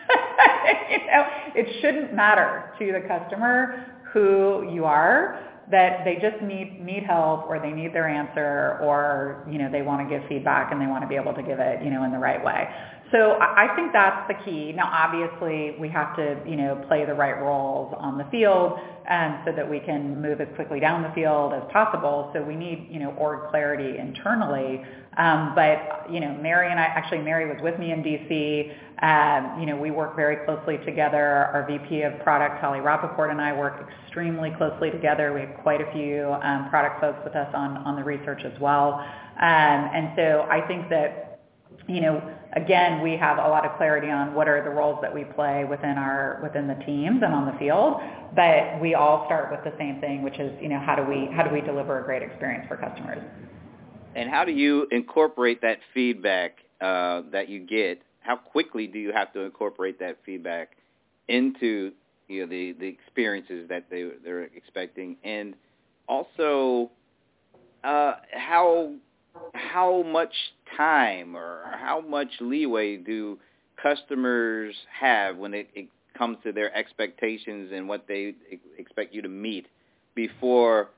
you 0.91 0.99
know, 0.99 1.27
it 1.55 1.83
shouldn't 1.83 2.15
matter 2.15 2.73
to 2.79 2.93
the 2.93 3.07
customer 3.07 3.85
who 4.13 4.71
you 4.73 4.87
are 4.87 5.39
that 5.71 6.05
they 6.05 6.17
just 6.17 6.43
need 6.43 6.85
need 6.85 7.05
help 7.05 7.47
or 7.49 7.59
they 7.59 7.71
need 7.71 7.95
their 7.95 8.09
answer 8.09 8.79
or 8.83 9.47
you 9.51 9.59
know 9.59 9.71
they 9.71 9.83
want 9.83 10.07
to 10.07 10.19
give 10.19 10.27
feedback 10.29 10.71
and 10.73 10.81
they 10.81 10.87
want 10.87 11.03
to 11.03 11.09
be 11.09 11.17
able 11.17 11.33
to 11.33 11.43
give 11.43 11.59
it 11.59 11.83
you 11.83 11.91
know 11.91 12.05
in 12.05 12.13
the 12.13 12.19
right 12.19 12.45
way 12.45 12.69
so 13.15 13.39
I 13.39 13.69
think 13.77 13.93
that's 13.93 14.27
the 14.27 14.35
key. 14.45 14.73
Now, 14.73 14.91
obviously, 14.93 15.77
we 15.79 15.89
have 15.91 16.17
to, 16.17 16.37
you 16.45 16.57
know, 16.57 16.85
play 16.89 17.07
the 17.07 17.15
right 17.15 17.41
roles 17.41 17.95
on 17.97 18.19
the 18.19 18.25
field 18.25 18.73
um, 19.09 19.41
so 19.47 19.53
that 19.53 19.71
we 19.71 19.79
can 19.79 20.21
move 20.21 20.41
as 20.41 20.49
quickly 20.57 20.81
down 20.81 21.05
the 21.05 21.13
field 21.15 21.53
as 21.53 21.63
possible. 21.71 22.33
So 22.35 22.43
we 22.43 22.57
need, 22.57 22.89
you 22.91 22.99
know, 22.99 23.11
org 23.11 23.51
clarity 23.51 23.99
internally. 24.01 24.83
Um, 25.17 25.53
but, 25.55 26.11
you 26.11 26.19
know, 26.19 26.37
Mary 26.43 26.73
and 26.73 26.81
I, 26.81 26.87
actually 26.87 27.21
Mary 27.23 27.47
was 27.47 27.63
with 27.63 27.79
me 27.79 27.93
in 27.93 28.03
DC. 28.03 28.75
Um, 28.99 29.61
you 29.61 29.67
know, 29.67 29.77
we 29.77 29.93
work 29.93 30.17
very 30.17 30.45
closely 30.45 30.79
together. 30.85 31.23
Our 31.55 31.65
VP 31.69 32.03
of 32.03 32.19
product, 32.25 32.61
Holly 32.61 32.81
Rappaport, 32.81 33.31
and 33.31 33.41
I 33.41 33.53
work 33.57 33.89
extremely 34.03 34.51
closely 34.59 34.91
together. 34.91 35.33
We 35.33 35.43
have 35.43 35.55
quite 35.63 35.81
a 35.81 35.93
few 35.93 36.35
product 36.69 37.01
folks 37.01 37.21
with 37.23 37.37
us 37.37 37.55
on, 37.55 37.77
on 37.87 37.95
the 37.95 38.03
research 38.03 38.43
as 38.45 38.59
well. 38.61 39.07
And 39.39 40.11
so 40.17 40.49
I 40.51 40.67
think 40.67 40.89
that 40.91 41.34
you 41.89 42.01
know, 42.01 42.23
again, 42.55 43.03
we 43.03 43.17
have 43.17 43.39
a 43.39 43.49
lot 43.49 43.67
of 43.67 43.77
clarity 43.77 44.09
on 44.09 44.35
what 44.35 44.49
are 44.49 44.63
the 44.65 44.71
roles 44.71 44.99
that 45.03 45.15
we 45.15 45.25
play 45.25 45.65
within 45.65 45.99
our 45.99 46.41
within 46.43 46.67
the 46.67 46.77
teams 46.87 47.23
and 47.23 47.35
on 47.35 47.47
the 47.47 47.59
field, 47.59 48.01
but 48.35 48.81
we 48.81 48.95
all 48.95 49.27
start 49.27 49.51
with 49.51 49.61
the 49.65 49.77
same 49.79 50.01
thing, 50.01 50.23
which 50.23 50.39
is, 50.39 50.53
you 50.63 50.69
know, 50.69 50.79
how 50.79 50.95
do 50.95 51.03
we 51.03 51.29
how 51.35 51.43
do 51.43 51.53
we 51.53 51.61
deliver 51.61 52.01
a 52.01 52.05
great 52.05 52.23
experience 52.23 52.65
for 52.69 52.77
customers? 52.77 53.23
And 54.17 54.31
how 54.31 54.45
do 54.45 54.53
you 54.53 54.87
incorporate 54.93 55.61
that 55.63 55.79
feedback 55.93 56.59
uh, 56.81 57.23
that 57.33 57.49
you 57.49 57.61
get? 57.61 58.01
How 58.21 58.37
quickly 58.37 58.87
do 58.87 58.99
you 58.99 59.13
have 59.13 59.33
to 59.35 59.41
incorporate 59.41 59.99
that 59.99 60.19
feedback 60.25 60.77
into 61.29 61.93
you 62.29 62.41
know 62.41 62.47
the 62.47 62.73
the 62.73 62.87
experiences 62.87 63.69
that 63.69 63.91
they 63.91 64.09
they're 64.25 64.45
expecting, 64.45 65.17
and 65.25 65.55
also 66.09 66.91
uh, 67.83 68.15
how 68.33 68.95
how 69.53 70.03
much 70.03 70.33
time 70.77 71.37
or 71.37 71.63
how 71.73 72.01
much 72.01 72.29
leeway 72.41 72.97
do 72.97 73.39
customers 73.83 74.75
have 75.01 75.37
when 75.37 75.55
it, 75.55 75.69
it 75.75 75.89
comes 76.17 76.39
to 76.45 76.53
their 76.53 76.75
expectations 76.77 77.71
and 77.75 77.89
what 77.89 78.07
they 78.07 78.35
expect 78.79 79.15
you 79.15 79.23
to 79.23 79.29
meet 79.29 79.67
before 80.15 80.91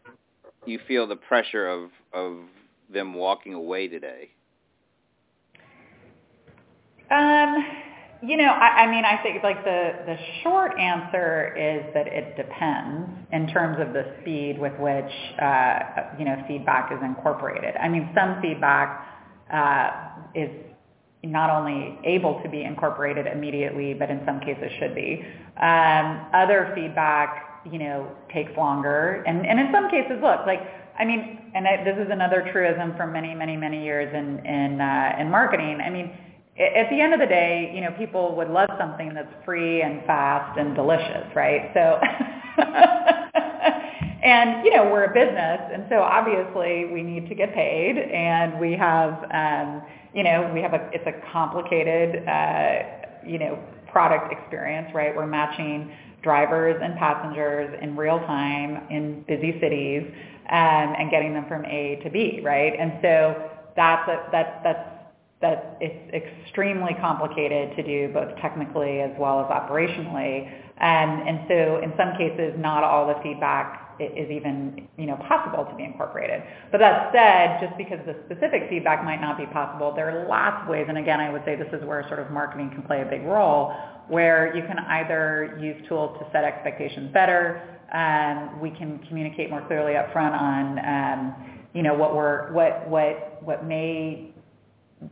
you 0.67 0.79
feel 0.87 1.07
the 1.07 1.17
pressure 1.17 1.69
of 1.69 1.91
of 2.12 2.37
them 2.93 3.15
walking 3.15 3.55
away 3.55 3.89
today? 3.89 4.29
Um, 7.11 7.65
you 8.23 8.37
know, 8.37 8.49
I, 8.49 8.85
I 8.85 8.91
mean, 8.91 9.05
I 9.05 9.23
think 9.23 9.43
like 9.43 9.65
the 9.65 9.93
the 10.07 10.17
short 10.43 10.79
answer 10.79 11.55
is 11.57 11.93
that 11.95 12.07
it 12.07 12.37
depends 12.37 13.11
in 13.33 13.47
terms 13.49 13.79
of 13.81 13.93
the 13.93 14.15
speed 14.21 14.59
with 14.59 14.73
which 14.79 15.12
uh, 15.41 15.79
you 16.19 16.25
know 16.25 16.43
feedback 16.49 16.91
is 16.93 16.99
incorporated. 17.03 17.75
I 17.77 17.89
mean, 17.89 18.11
some 18.15 18.41
feedback 18.41 19.15
is 20.35 20.51
not 21.25 21.51
only 21.51 21.99
able 22.05 22.41
to 22.43 22.49
be 22.49 22.63
incorporated 22.63 23.27
immediately, 23.27 23.95
but 23.95 24.11
in 24.11 24.21
some 24.25 24.41
cases 24.41 24.71
should 24.79 24.95
be. 24.95 25.25
Um, 25.61 26.27
other 26.33 26.73
feedback, 26.75 27.63
you 27.71 27.79
know, 27.79 28.11
takes 28.33 28.57
longer, 28.57 29.25
and 29.27 29.47
and 29.47 29.59
in 29.59 29.73
some 29.73 29.91
cases, 29.91 30.19
look, 30.23 30.47
like 30.47 30.61
I 30.99 31.05
mean, 31.05 31.51
and 31.55 31.67
I, 31.67 31.85
this 31.85 31.97
is 31.99 32.11
another 32.11 32.49
truism 32.53 32.97
from 32.97 33.13
many, 33.13 33.35
many, 33.35 33.57
many 33.57 33.85
years 33.85 34.13
in 34.15 34.45
in 34.47 34.81
uh, 34.81 35.17
in 35.19 35.31
marketing. 35.31 35.81
I 35.85 35.91
mean 35.91 36.13
at 36.59 36.89
the 36.89 37.01
end 37.01 37.13
of 37.13 37.21
the 37.21 37.27
day, 37.27 37.71
you 37.75 37.83
know, 37.83 37.91
people 37.99 38.35
would 38.37 38.49
love 38.49 38.71
something 38.79 39.13
that's 39.15 39.33
free 39.45 39.83
and 39.83 40.03
fast 40.07 40.59
and 40.59 40.75
delicious, 40.75 41.27
right? 41.35 41.71
So, 41.75 42.01
and 44.27 44.65
you 44.65 44.75
know, 44.75 44.91
we're 44.91 45.05
a 45.05 45.15
business, 45.15 45.61
and 45.73 45.87
so 45.89 46.01
obviously 46.03 46.87
we 46.93 47.03
need 47.05 47.29
to 47.29 47.35
get 47.37 47.55
paid, 47.55 47.97
and 47.97 48.59
we 48.59 48.73
have, 48.73 49.25
um, 49.33 49.83
you 50.12 50.25
know, 50.25 50.51
we 50.53 50.61
have 50.61 50.75
a, 50.75 50.91
it's 50.93 51.07
a 51.07 51.15
complicated, 51.33 52.27
uh, 52.27 52.83
you 53.25 53.39
know, 53.39 53.57
product 53.87 54.33
experience, 54.33 54.91
right? 54.93 55.15
We're 55.15 55.29
matching 55.29 55.93
drivers 56.23 56.75
and 56.83 56.97
passengers 56.97 57.79
in 57.81 57.97
real 57.97 58.19
time 58.19 58.89
in 58.91 59.23
busy 59.29 59.61
cities, 59.61 60.03
um, 60.51 60.95
and 60.99 61.09
getting 61.09 61.33
them 61.33 61.47
from 61.47 61.65
A 61.65 62.01
to 62.03 62.11
B, 62.11 62.41
right? 62.43 62.73
And 62.77 62.95
so 63.03 63.49
that's 63.77 64.09
a, 64.09 64.29
that's 64.33 64.65
that's 64.65 64.91
that 65.41 65.79
it's 65.81 66.15
extremely 66.45 66.97
complicated 67.01 67.77
to 67.77 67.83
do 67.83 68.12
both 68.12 68.35
technically 68.41 69.01
as 69.01 69.11
well 69.19 69.39
as 69.39 69.47
operationally. 69.47 70.51
And, 70.79 71.29
and 71.29 71.41
so 71.47 71.81
in 71.83 71.93
some 71.97 72.17
cases, 72.17 72.55
not 72.59 72.83
all 72.83 73.07
the 73.07 73.21
feedback 73.23 73.86
is 73.99 74.31
even, 74.31 74.89
you 74.99 75.07
know, 75.07 75.17
possible 75.29 75.65
to 75.65 75.75
be 75.77 75.85
incorporated. 75.85 76.43
But 76.71 76.79
that 76.79 77.13
said, 77.13 77.67
just 77.67 77.77
because 77.79 77.99
the 78.07 78.17
specific 78.27 78.69
feedback 78.69 79.05
might 79.05 79.21
not 79.21 79.39
be 79.39 79.47
possible, 79.47 79.93
there 79.95 80.11
are 80.11 80.29
lots 80.29 80.63
of 80.63 80.69
ways, 80.69 80.87
and 80.89 80.99
again, 80.99 81.21
I 81.21 81.31
would 81.31 81.43
say 81.45 81.57
this 81.57 81.73
is 81.73 81.85
where 81.87 82.07
sort 82.09 82.21
of 82.21 82.31
marketing 82.31 82.71
can 82.71 82.83
play 82.83 83.03
a 83.03 83.05
big 83.05 83.23
role, 83.23 83.73
where 84.09 84.55
you 84.55 84.63
can 84.63 84.79
either 84.79 85.59
use 85.61 85.77
tools 85.89 86.17
to 86.21 86.27
set 86.33 86.45
expectations 86.45 87.13
better, 87.13 87.77
um, 87.93 88.61
we 88.61 88.71
can 88.71 88.99
communicate 89.09 89.51
more 89.51 89.65
clearly 89.67 89.97
up 89.97 90.13
front 90.13 90.35
on, 90.35 90.79
um, 90.85 91.35
you 91.73 91.83
know, 91.83 91.95
what 91.95 92.15
we're, 92.15 92.53
what, 92.53 92.89
what, 92.89 93.43
what 93.43 93.65
may 93.65 94.33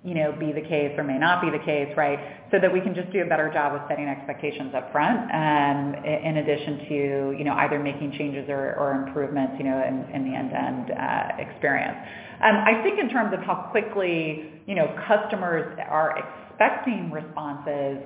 you 0.03 0.15
know, 0.15 0.33
be 0.33 0.51
the 0.51 0.63
case 0.63 0.93
or 0.97 1.05
may 1.05 1.19
not 1.19 1.43
be 1.43 1.51
the 1.51 1.63
case, 1.63 1.93
right? 1.97 2.19
So 2.51 2.59
that 2.59 2.73
we 2.73 2.81
can 2.81 2.95
just 2.95 3.13
do 3.13 3.21
a 3.21 3.27
better 3.27 3.53
job 3.53 3.75
of 3.75 3.83
setting 3.89 4.07
expectations 4.07 4.75
up 4.75 4.91
front, 4.93 5.31
um, 5.31 6.05
in 6.05 6.39
addition 6.39 6.79
to, 6.89 7.37
you 7.37 7.45
know, 7.45 7.53
either 7.55 7.79
making 7.79 8.13
changes 8.13 8.49
or, 8.49 8.77
or 8.77 8.93
improvements, 8.93 9.55
you 9.59 9.65
know, 9.65 9.85
in, 9.85 10.09
in 10.15 10.25
the 10.25 10.35
end-to-end 10.35 10.91
uh, 10.91 11.51
experience. 11.51 11.99
Um, 12.43 12.57
I 12.65 12.81
think 12.83 12.99
in 12.99 13.11
terms 13.11 13.35
of 13.35 13.41
how 13.41 13.69
quickly, 13.71 14.51
you 14.67 14.75
know, 14.75 14.89
customers 15.07 15.79
are 15.87 16.17
expecting 16.17 17.11
responses, 17.11 17.99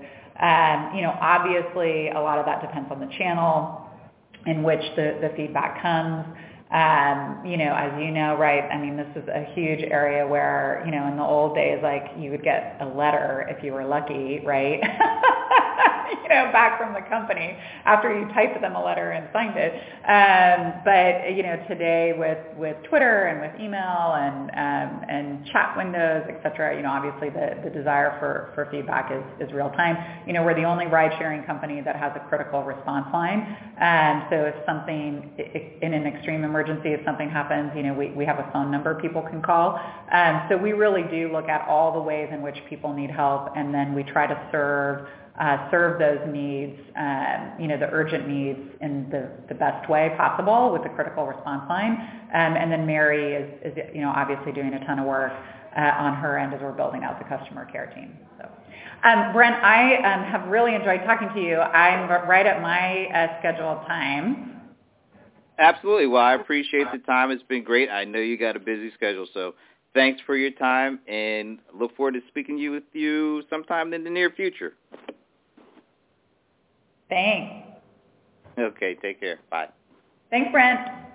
um, 0.42 0.92
you 0.94 1.02
know, 1.02 1.14
obviously 1.20 2.10
a 2.10 2.20
lot 2.20 2.38
of 2.38 2.46
that 2.46 2.60
depends 2.60 2.90
on 2.90 2.98
the 2.98 3.10
channel 3.18 3.86
in 4.46 4.62
which 4.62 4.82
the, 4.96 5.18
the 5.20 5.30
feedback 5.36 5.80
comes. 5.80 6.24
Um, 6.70 7.42
you 7.46 7.56
know, 7.56 7.72
as 7.74 7.98
you 7.98 8.10
know, 8.10 8.36
right, 8.36 8.64
I 8.70 8.78
mean, 8.78 8.96
this 8.96 9.08
is 9.16 9.26
a 9.28 9.44
huge 9.54 9.80
area 9.90 10.26
where, 10.26 10.82
you 10.84 10.92
know, 10.92 11.06
in 11.08 11.16
the 11.16 11.22
old 11.22 11.54
days, 11.54 11.80
like 11.82 12.04
you 12.18 12.30
would 12.30 12.42
get 12.44 12.76
a 12.80 12.86
letter 12.86 13.46
if 13.48 13.64
you 13.64 13.72
were 13.72 13.86
lucky, 13.86 14.40
right? 14.44 14.80
you 16.22 16.28
know, 16.28 16.50
back 16.52 16.78
from 16.78 16.94
the 16.94 17.02
company 17.08 17.56
after 17.84 18.12
you 18.12 18.26
typed 18.34 18.60
them 18.60 18.74
a 18.74 18.84
letter 18.84 19.12
and 19.12 19.28
signed 19.32 19.56
it. 19.56 19.72
Um, 20.08 20.80
but 20.84 21.36
you 21.36 21.42
know, 21.42 21.56
today 21.68 22.14
with 22.16 22.38
with 22.56 22.76
Twitter 22.88 23.26
and 23.26 23.40
with 23.40 23.60
email 23.60 24.14
and 24.16 24.50
um, 24.52 25.04
and 25.08 25.46
chat 25.46 25.76
windows, 25.76 26.24
et 26.28 26.40
cetera, 26.42 26.76
you 26.76 26.82
know, 26.82 26.90
obviously 26.90 27.30
the 27.30 27.60
the 27.64 27.70
desire 27.70 28.16
for 28.18 28.52
for 28.54 28.70
feedback 28.70 29.10
is 29.12 29.24
is 29.46 29.52
real 29.54 29.70
time. 29.70 29.96
You 30.26 30.32
know, 30.32 30.42
we're 30.44 30.54
the 30.54 30.64
only 30.64 30.86
ride 30.86 31.12
sharing 31.18 31.44
company 31.44 31.80
that 31.82 31.96
has 31.96 32.12
a 32.16 32.20
critical 32.28 32.62
response 32.62 33.06
line. 33.12 33.56
And 33.78 34.24
so 34.30 34.36
if 34.44 34.54
something 34.66 35.30
in 35.82 35.94
an 35.94 36.06
extreme 36.06 36.44
emergency, 36.44 36.90
if 36.90 37.00
something 37.04 37.30
happens, 37.30 37.72
you 37.74 37.82
know, 37.82 37.94
we 37.94 38.10
we 38.10 38.24
have 38.24 38.38
a 38.38 38.48
phone 38.52 38.70
number 38.70 38.94
people 39.00 39.22
can 39.22 39.42
call. 39.42 39.78
Um, 40.12 40.46
so 40.48 40.56
we 40.56 40.72
really 40.72 41.02
do 41.10 41.30
look 41.32 41.48
at 41.48 41.66
all 41.68 41.92
the 41.92 42.00
ways 42.00 42.28
in 42.32 42.42
which 42.42 42.56
people 42.68 42.92
need 42.92 43.10
help, 43.10 43.52
and 43.56 43.74
then 43.74 43.94
we 43.94 44.02
try 44.02 44.26
to 44.26 44.48
serve 44.50 45.06
uh, 45.38 45.70
serve 45.70 45.97
those 45.98 46.20
needs, 46.32 46.78
um, 46.96 47.52
you 47.60 47.68
know, 47.68 47.78
the 47.78 47.88
urgent 47.90 48.28
needs 48.28 48.60
in 48.80 49.08
the, 49.10 49.30
the 49.48 49.54
best 49.54 49.88
way 49.88 50.12
possible 50.16 50.72
with 50.72 50.82
the 50.82 50.88
critical 50.90 51.26
response 51.26 51.68
line. 51.68 51.92
Um, 52.34 52.56
and 52.56 52.70
then 52.70 52.86
Mary 52.86 53.34
is, 53.34 53.50
is, 53.64 53.78
you 53.94 54.00
know, 54.00 54.12
obviously 54.14 54.52
doing 54.52 54.74
a 54.74 54.84
ton 54.86 54.98
of 54.98 55.06
work 55.06 55.32
uh, 55.76 55.80
on 55.80 56.14
her 56.14 56.38
end 56.38 56.54
as 56.54 56.60
we're 56.60 56.72
building 56.72 57.04
out 57.04 57.18
the 57.18 57.24
customer 57.24 57.64
care 57.66 57.92
team. 57.94 58.16
So, 58.38 58.48
um, 59.04 59.32
Brent, 59.32 59.56
I 59.62 59.96
um, 59.96 60.24
have 60.24 60.48
really 60.48 60.74
enjoyed 60.74 61.02
talking 61.04 61.28
to 61.34 61.40
you. 61.40 61.56
I'm 61.58 62.08
right 62.28 62.46
at 62.46 62.62
my 62.62 63.06
uh, 63.06 63.38
scheduled 63.38 63.86
time. 63.86 64.60
Absolutely. 65.58 66.06
Well, 66.06 66.22
I 66.22 66.34
appreciate 66.34 66.86
the 66.92 66.98
time. 66.98 67.30
It's 67.30 67.42
been 67.42 67.64
great. 67.64 67.90
I 67.90 68.04
know 68.04 68.20
you 68.20 68.38
got 68.38 68.56
a 68.56 68.60
busy 68.60 68.92
schedule, 68.94 69.26
so 69.34 69.54
thanks 69.92 70.20
for 70.24 70.36
your 70.36 70.52
time 70.52 71.00
and 71.08 71.58
look 71.74 71.96
forward 71.96 72.14
to 72.14 72.20
speaking 72.28 72.58
you 72.58 72.70
with 72.70 72.84
you 72.92 73.42
sometime 73.50 73.92
in 73.92 74.04
the 74.04 74.10
near 74.10 74.30
future. 74.30 74.74
Thanks. 77.08 77.66
Okay, 78.58 78.94
take 79.00 79.20
care. 79.20 79.38
Bye. 79.50 79.68
Thanks, 80.30 80.50
Brent. 80.52 81.07